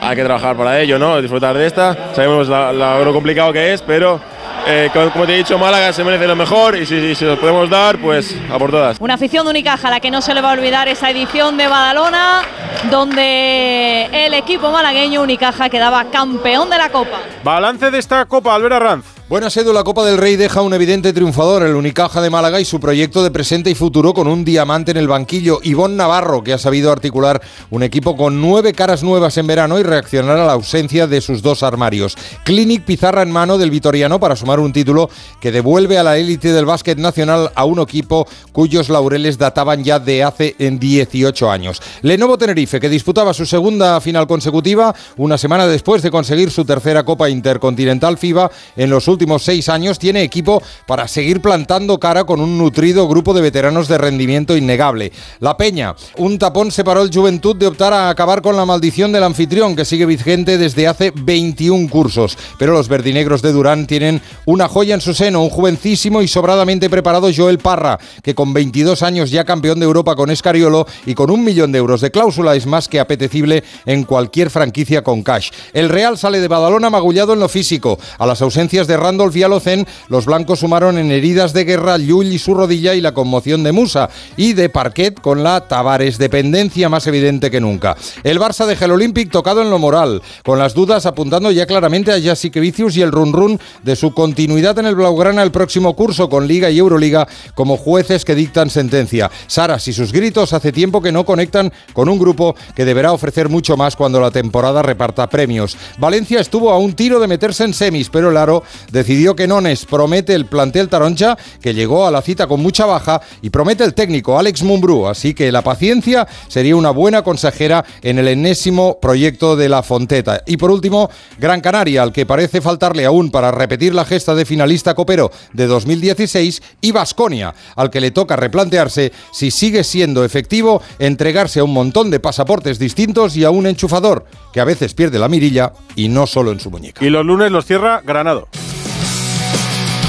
hay 0.00 0.16
que 0.16 0.24
trabajar 0.24 0.56
para 0.56 0.80
ello, 0.80 0.98
¿no? 0.98 1.20
Disfrutar 1.20 1.56
de 1.56 1.66
esta. 1.66 2.14
Sabemos 2.14 2.48
la- 2.48 2.72
la- 2.72 2.98
lo 3.00 3.12
complicado 3.12 3.52
que 3.52 3.72
es, 3.72 3.82
pero 3.82 4.20
eh, 4.66 4.90
como, 4.92 5.10
como 5.10 5.26
te 5.26 5.34
he 5.34 5.36
dicho, 5.38 5.58
Málaga 5.58 5.92
se 5.92 6.02
merece 6.04 6.26
lo 6.26 6.36
mejor 6.36 6.76
y 6.76 6.84
si, 6.86 7.00
si, 7.00 7.14
si 7.14 7.24
los 7.24 7.38
podemos 7.38 7.68
dar, 7.70 7.98
pues 7.98 8.36
a 8.52 8.58
por 8.58 8.70
todas. 8.70 8.96
Una 9.00 9.14
afición 9.14 9.44
de 9.44 9.50
Unicaja 9.50 9.88
a 9.88 9.90
la 9.92 10.00
que 10.00 10.10
no 10.10 10.20
se 10.20 10.34
le 10.34 10.40
va 10.40 10.50
a 10.50 10.54
olvidar 10.54 10.88
esa 10.88 11.10
edición 11.10 11.56
de 11.56 11.66
Badalona, 11.68 12.42
donde 12.90 14.08
el 14.12 14.34
equipo 14.34 14.70
malagueño 14.70 15.22
Unicaja 15.22 15.68
quedaba 15.68 16.04
campeón 16.06 16.68
de 16.70 16.78
la 16.78 16.88
Copa. 16.90 17.18
Balance 17.44 17.90
de 17.90 17.98
esta 17.98 18.24
Copa, 18.26 18.54
Albert 18.54 18.74
Arranz. 18.74 19.04
Buenas 19.28 19.56
Edu, 19.56 19.72
la 19.72 19.82
Copa 19.82 20.04
del 20.04 20.18
Rey 20.18 20.36
deja 20.36 20.62
un 20.62 20.72
evidente 20.72 21.12
triunfador, 21.12 21.64
el 21.64 21.74
Unicaja 21.74 22.20
de 22.20 22.30
Málaga 22.30 22.60
y 22.60 22.64
su 22.64 22.78
proyecto 22.78 23.24
de 23.24 23.32
presente 23.32 23.68
y 23.68 23.74
futuro 23.74 24.14
con 24.14 24.28
un 24.28 24.44
diamante 24.44 24.92
en 24.92 24.98
el 24.98 25.08
banquillo, 25.08 25.58
Ivón 25.64 25.96
Navarro, 25.96 26.44
que 26.44 26.52
ha 26.52 26.58
sabido 26.58 26.92
articular 26.92 27.42
un 27.70 27.82
equipo 27.82 28.16
con 28.16 28.40
nueve 28.40 28.72
caras 28.72 29.02
nuevas 29.02 29.36
en 29.36 29.48
verano 29.48 29.80
y 29.80 29.82
reaccionar 29.82 30.38
a 30.38 30.46
la 30.46 30.52
ausencia 30.52 31.08
de 31.08 31.20
sus 31.20 31.42
dos 31.42 31.64
armarios. 31.64 32.16
Clinic 32.44 32.84
pizarra 32.84 33.22
en 33.22 33.32
mano 33.32 33.58
del 33.58 33.72
Vitoriano 33.72 34.20
para 34.20 34.36
sumar 34.36 34.60
un 34.60 34.72
título 34.72 35.10
que 35.40 35.50
devuelve 35.50 35.98
a 35.98 36.04
la 36.04 36.18
élite 36.18 36.52
del 36.52 36.64
básquet 36.64 36.96
nacional 36.96 37.50
a 37.56 37.64
un 37.64 37.80
equipo 37.80 38.28
cuyos 38.52 38.88
laureles 38.88 39.38
databan 39.38 39.82
ya 39.82 39.98
de 39.98 40.22
hace 40.22 40.54
en 40.60 40.78
18 40.78 41.50
años. 41.50 41.82
Lenovo 42.02 42.38
Tenerife, 42.38 42.78
que 42.78 42.88
disputaba 42.88 43.34
su 43.34 43.44
segunda 43.44 44.00
final 44.00 44.28
consecutiva, 44.28 44.94
una 45.16 45.36
semana 45.36 45.66
después 45.66 46.00
de 46.02 46.12
conseguir 46.12 46.52
su 46.52 46.64
tercera 46.64 47.04
Copa 47.04 47.28
Intercontinental 47.28 48.18
FIBA 48.18 48.52
en 48.76 48.88
los 48.88 49.08
últimos 49.08 49.15
seis 49.38 49.68
años, 49.68 49.98
tiene 49.98 50.22
equipo 50.22 50.62
para 50.86 51.08
seguir 51.08 51.40
plantando 51.40 51.98
cara 51.98 52.24
con 52.24 52.40
un 52.40 52.58
nutrido 52.58 53.08
grupo 53.08 53.34
de 53.34 53.42
veteranos 53.42 53.88
de 53.88 53.98
rendimiento 53.98 54.56
innegable. 54.56 55.12
La 55.40 55.56
Peña, 55.56 55.94
un 56.16 56.38
tapón 56.38 56.70
separó 56.70 57.02
el 57.02 57.12
Juventud 57.12 57.56
de 57.56 57.66
optar 57.66 57.92
a 57.92 58.08
acabar 58.08 58.42
con 58.42 58.56
la 58.56 58.64
maldición 58.64 59.12
del 59.12 59.24
anfitrión, 59.24 59.76
que 59.76 59.84
sigue 59.84 60.06
vigente 60.06 60.58
desde 60.58 60.86
hace 60.86 61.12
21 61.14 61.88
cursos. 61.88 62.36
Pero 62.58 62.72
los 62.72 62.88
verdinegros 62.88 63.42
de 63.42 63.52
Durán 63.52 63.86
tienen 63.86 64.20
una 64.44 64.68
joya 64.68 64.94
en 64.94 65.00
su 65.00 65.14
seno, 65.14 65.42
un 65.42 65.50
jovencísimo 65.50 66.22
y 66.22 66.28
sobradamente 66.28 66.90
preparado 66.90 67.30
Joel 67.34 67.58
Parra, 67.58 67.98
que 68.22 68.34
con 68.34 68.52
22 68.52 69.02
años 69.02 69.30
ya 69.30 69.44
campeón 69.44 69.80
de 69.80 69.86
Europa 69.86 70.16
con 70.16 70.30
Escariolo 70.30 70.86
y 71.04 71.14
con 71.14 71.30
un 71.30 71.44
millón 71.44 71.72
de 71.72 71.78
euros 71.78 72.00
de 72.00 72.10
cláusula 72.10 72.54
es 72.54 72.66
más 72.66 72.88
que 72.88 73.00
apetecible 73.00 73.64
en 73.84 74.04
cualquier 74.04 74.50
franquicia 74.50 75.02
con 75.02 75.22
cash. 75.22 75.50
El 75.72 75.88
Real 75.88 76.18
sale 76.18 76.40
de 76.40 76.48
Badalona 76.48 76.90
magullado 76.90 77.32
en 77.32 77.40
lo 77.40 77.48
físico. 77.48 77.98
A 78.18 78.26
las 78.26 78.42
ausencias 78.42 78.86
de 78.86 78.96
Randolph 79.06 79.36
y 79.36 79.44
Alocen, 79.44 79.86
los 80.08 80.26
blancos 80.26 80.58
sumaron 80.58 80.98
en 80.98 81.12
heridas 81.12 81.52
de 81.52 81.64
guerra 81.64 81.96
Llull 81.96 82.32
y 82.32 82.40
su 82.40 82.54
rodilla 82.54 82.92
y 82.96 83.00
la 83.00 83.14
conmoción 83.14 83.62
de 83.62 83.70
Musa, 83.70 84.10
y 84.36 84.52
de 84.54 84.68
Parquet 84.68 85.20
con 85.20 85.44
la 85.44 85.60
Tavares 85.60 86.18
dependencia 86.18 86.88
más 86.88 87.06
evidente 87.06 87.48
que 87.48 87.60
nunca. 87.60 87.96
El 88.24 88.40
Barça 88.40 88.66
deja 88.66 88.86
el 88.86 88.90
Olympic 88.90 89.30
tocado 89.30 89.62
en 89.62 89.70
lo 89.70 89.78
moral, 89.78 90.22
con 90.44 90.58
las 90.58 90.74
dudas 90.74 91.06
apuntando 91.06 91.52
ya 91.52 91.66
claramente 91.66 92.10
a 92.10 92.20
Jasikevicius 92.20 92.96
y 92.96 93.02
el 93.02 93.12
run 93.12 93.32
run 93.32 93.60
de 93.84 93.94
su 93.94 94.12
continuidad 94.12 94.76
en 94.80 94.86
el 94.86 94.96
Blaugrana 94.96 95.44
el 95.44 95.52
próximo 95.52 95.94
curso 95.94 96.28
con 96.28 96.48
Liga 96.48 96.68
y 96.68 96.78
Euroliga 96.78 97.28
como 97.54 97.76
jueces 97.76 98.24
que 98.24 98.34
dictan 98.34 98.70
sentencia. 98.70 99.30
Saras 99.46 99.86
y 99.86 99.92
sus 99.92 100.10
gritos 100.10 100.52
hace 100.52 100.72
tiempo 100.72 101.00
que 101.00 101.12
no 101.12 101.24
conectan 101.24 101.72
con 101.92 102.08
un 102.08 102.18
grupo 102.18 102.56
que 102.74 102.84
deberá 102.84 103.12
ofrecer 103.12 103.48
mucho 103.48 103.76
más 103.76 103.94
cuando 103.94 104.20
la 104.20 104.32
temporada 104.32 104.82
reparta 104.82 105.28
premios. 105.28 105.76
Valencia 105.98 106.40
estuvo 106.40 106.72
a 106.72 106.78
un 106.78 106.94
tiro 106.94 107.20
de 107.20 107.28
meterse 107.28 107.62
en 107.62 107.72
semis, 107.72 108.10
pero 108.10 108.30
el 108.30 108.36
Aro 108.36 108.64
decidió 108.96 109.36
que 109.36 109.46
Nones 109.46 109.84
promete 109.84 110.34
el 110.34 110.46
plantel 110.46 110.88
Taroncha, 110.88 111.36
que 111.60 111.74
llegó 111.74 112.06
a 112.06 112.10
la 112.10 112.22
cita 112.22 112.46
con 112.46 112.60
mucha 112.60 112.86
baja, 112.86 113.20
y 113.42 113.50
promete 113.50 113.84
el 113.84 113.92
técnico 113.92 114.38
Alex 114.38 114.62
Mumbrú, 114.62 115.06
así 115.06 115.34
que 115.34 115.52
la 115.52 115.60
paciencia 115.60 116.26
sería 116.48 116.76
una 116.76 116.90
buena 116.90 117.22
consejera 117.22 117.84
en 118.00 118.18
el 118.18 118.26
enésimo 118.28 118.98
proyecto 118.98 119.54
de 119.54 119.68
la 119.68 119.82
Fonteta. 119.82 120.42
Y 120.46 120.56
por 120.56 120.70
último, 120.70 121.10
Gran 121.38 121.60
Canaria, 121.60 122.02
al 122.02 122.12
que 122.12 122.24
parece 122.24 122.62
faltarle 122.62 123.04
aún 123.04 123.30
para 123.30 123.50
repetir 123.50 123.94
la 123.94 124.06
gesta 124.06 124.34
de 124.34 124.46
finalista 124.46 124.94
copero 124.94 125.30
de 125.52 125.66
2016, 125.66 126.62
y 126.80 126.92
Vasconia, 126.92 127.54
al 127.76 127.90
que 127.90 128.00
le 128.00 128.12
toca 128.12 128.34
replantearse 128.36 129.12
si 129.30 129.50
sigue 129.50 129.84
siendo 129.84 130.24
efectivo 130.24 130.80
entregarse 130.98 131.60
a 131.60 131.64
un 131.64 131.74
montón 131.74 132.10
de 132.10 132.18
pasaportes 132.18 132.78
distintos 132.78 133.36
y 133.36 133.44
a 133.44 133.50
un 133.50 133.66
enchufador, 133.66 134.24
que 134.54 134.60
a 134.60 134.64
veces 134.64 134.94
pierde 134.94 135.18
la 135.18 135.28
mirilla 135.28 135.74
y 135.96 136.08
no 136.08 136.26
solo 136.26 136.50
en 136.50 136.60
su 136.60 136.70
muñeca. 136.70 137.04
Y 137.04 137.10
los 137.10 137.26
lunes 137.26 137.52
los 137.52 137.66
cierra 137.66 138.00
Granado. 138.02 138.48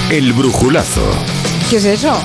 El 0.10 0.32
brujulazo 0.32 1.02
¿Qué 1.70 1.76
es 1.76 1.86
eso? 1.86 2.17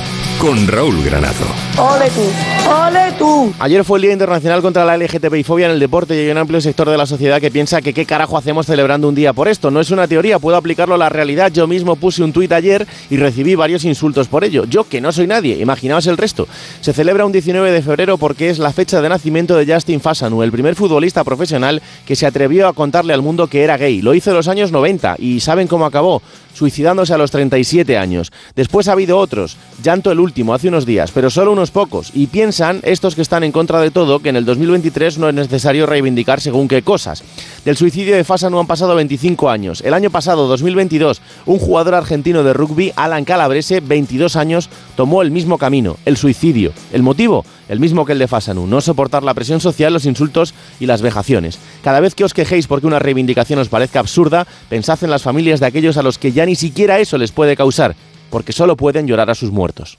con 0.42 0.66
Raúl 0.66 1.04
Granado. 1.04 1.44
¡Ole 1.78 2.10
tú! 2.10 2.68
¡Ole 2.68 3.12
tú! 3.16 3.54
Ayer 3.60 3.84
fue 3.84 3.98
el 3.98 4.02
Día 4.02 4.12
Internacional 4.12 4.60
contra 4.60 4.84
la 4.84 4.96
LGTBI-fobia 4.96 5.66
en 5.66 5.72
el 5.72 5.78
deporte 5.78 6.16
y 6.16 6.18
hay 6.18 6.30
un 6.30 6.38
amplio 6.38 6.60
sector 6.60 6.90
de 6.90 6.96
la 6.96 7.06
sociedad 7.06 7.40
que 7.40 7.52
piensa 7.52 7.80
que 7.80 7.94
qué 7.94 8.06
carajo 8.06 8.36
hacemos 8.36 8.66
celebrando 8.66 9.08
un 9.08 9.14
día 9.14 9.32
por 9.32 9.46
esto. 9.46 9.70
No 9.70 9.78
es 9.78 9.92
una 9.92 10.08
teoría, 10.08 10.40
puedo 10.40 10.56
aplicarlo 10.56 10.96
a 10.96 10.98
la 10.98 11.08
realidad. 11.10 11.52
Yo 11.52 11.68
mismo 11.68 11.94
puse 11.94 12.24
un 12.24 12.32
tuit 12.32 12.50
ayer 12.50 12.88
y 13.08 13.18
recibí 13.18 13.54
varios 13.54 13.84
insultos 13.84 14.26
por 14.26 14.42
ello. 14.42 14.64
Yo, 14.64 14.82
que 14.82 15.00
no 15.00 15.12
soy 15.12 15.28
nadie, 15.28 15.58
imaginaos 15.58 16.08
el 16.08 16.16
resto. 16.16 16.48
Se 16.80 16.92
celebra 16.92 17.24
un 17.24 17.30
19 17.30 17.70
de 17.70 17.82
febrero 17.82 18.18
porque 18.18 18.50
es 18.50 18.58
la 18.58 18.72
fecha 18.72 19.00
de 19.00 19.08
nacimiento 19.08 19.54
de 19.56 19.72
Justin 19.72 20.00
Fasanu, 20.00 20.42
el 20.42 20.50
primer 20.50 20.74
futbolista 20.74 21.22
profesional 21.22 21.80
que 22.04 22.16
se 22.16 22.26
atrevió 22.26 22.66
a 22.66 22.72
contarle 22.72 23.14
al 23.14 23.22
mundo 23.22 23.46
que 23.46 23.62
era 23.62 23.76
gay. 23.76 24.02
Lo 24.02 24.12
hizo 24.12 24.30
en 24.30 24.36
los 24.36 24.48
años 24.48 24.72
90 24.72 25.16
y 25.20 25.38
¿saben 25.38 25.68
cómo 25.68 25.86
acabó? 25.86 26.20
Suicidándose 26.54 27.14
a 27.14 27.18
los 27.18 27.30
37 27.30 27.96
años. 27.98 28.32
Después 28.54 28.88
ha 28.88 28.92
habido 28.92 29.18
otros, 29.18 29.56
llanto 29.82 30.10
el 30.10 30.20
último, 30.20 30.54
hace 30.54 30.68
unos 30.68 30.86
días, 30.86 31.10
pero 31.12 31.30
solo 31.30 31.52
unos 31.52 31.70
pocos. 31.70 32.10
Y 32.14 32.26
piensan, 32.26 32.80
estos 32.82 33.14
que 33.14 33.22
están 33.22 33.44
en 33.44 33.52
contra 33.52 33.80
de 33.80 33.90
todo, 33.90 34.20
que 34.20 34.28
en 34.28 34.36
el 34.36 34.44
2023 34.44 35.18
no 35.18 35.28
es 35.28 35.34
necesario 35.34 35.86
reivindicar 35.86 36.40
según 36.40 36.68
qué 36.68 36.82
cosas. 36.82 37.22
Del 37.64 37.76
suicidio 37.76 38.16
de 38.16 38.24
Fasanu 38.24 38.58
han 38.58 38.66
pasado 38.66 38.94
25 38.94 39.48
años. 39.48 39.82
El 39.82 39.94
año 39.94 40.10
pasado, 40.10 40.48
2022, 40.48 41.20
un 41.46 41.58
jugador 41.58 41.94
argentino 41.94 42.42
de 42.42 42.52
rugby, 42.52 42.92
Alan 42.96 43.24
Calabrese, 43.24 43.80
22 43.80 44.36
años, 44.36 44.68
tomó 44.96 45.22
el 45.22 45.30
mismo 45.30 45.58
camino, 45.58 45.96
el 46.04 46.16
suicidio. 46.16 46.72
¿El 46.92 47.02
motivo? 47.02 47.44
El 47.68 47.80
mismo 47.80 48.04
que 48.04 48.12
el 48.12 48.18
de 48.18 48.28
Fasanu, 48.28 48.66
no 48.66 48.80
soportar 48.80 49.22
la 49.22 49.34
presión 49.34 49.60
social, 49.60 49.92
los 49.92 50.04
insultos 50.04 50.52
y 50.80 50.86
las 50.86 51.00
vejaciones. 51.00 51.58
Cada 51.82 52.00
vez 52.00 52.14
que 52.14 52.24
os 52.24 52.34
quejéis 52.34 52.66
porque 52.66 52.86
una 52.86 52.98
reivindicación 52.98 53.58
os 53.60 53.68
parezca 53.68 54.00
absurda, 54.00 54.46
pensad 54.68 55.02
en 55.02 55.10
las 55.10 55.22
familias 55.22 55.60
de 55.60 55.66
aquellos 55.66 55.96
a 55.96 56.02
los 56.02 56.18
que 56.18 56.32
ni 56.46 56.54
siquiera 56.54 56.98
eso 56.98 57.18
les 57.18 57.32
puede 57.32 57.56
causar, 57.56 57.94
porque 58.30 58.52
solo 58.52 58.76
pueden 58.76 59.06
llorar 59.06 59.30
a 59.30 59.34
sus 59.34 59.50
muertos. 59.50 59.96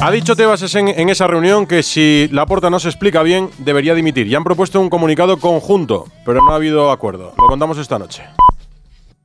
Ha 0.00 0.10
dicho 0.12 0.36
Tebas 0.36 0.74
en, 0.74 0.88
en 0.88 1.08
esa 1.08 1.26
reunión 1.26 1.66
que 1.66 1.82
si 1.82 2.28
la 2.30 2.46
porta 2.46 2.70
no 2.70 2.78
se 2.78 2.88
explica 2.88 3.22
bien, 3.22 3.50
debería 3.58 3.94
dimitir. 3.94 4.28
Y 4.28 4.34
han 4.34 4.44
propuesto 4.44 4.80
un 4.80 4.88
comunicado 4.88 5.38
conjunto, 5.38 6.06
pero 6.24 6.40
no 6.40 6.52
ha 6.52 6.56
habido 6.56 6.92
acuerdo. 6.92 7.34
Lo 7.36 7.46
contamos 7.48 7.78
esta 7.78 7.98
noche. 7.98 8.22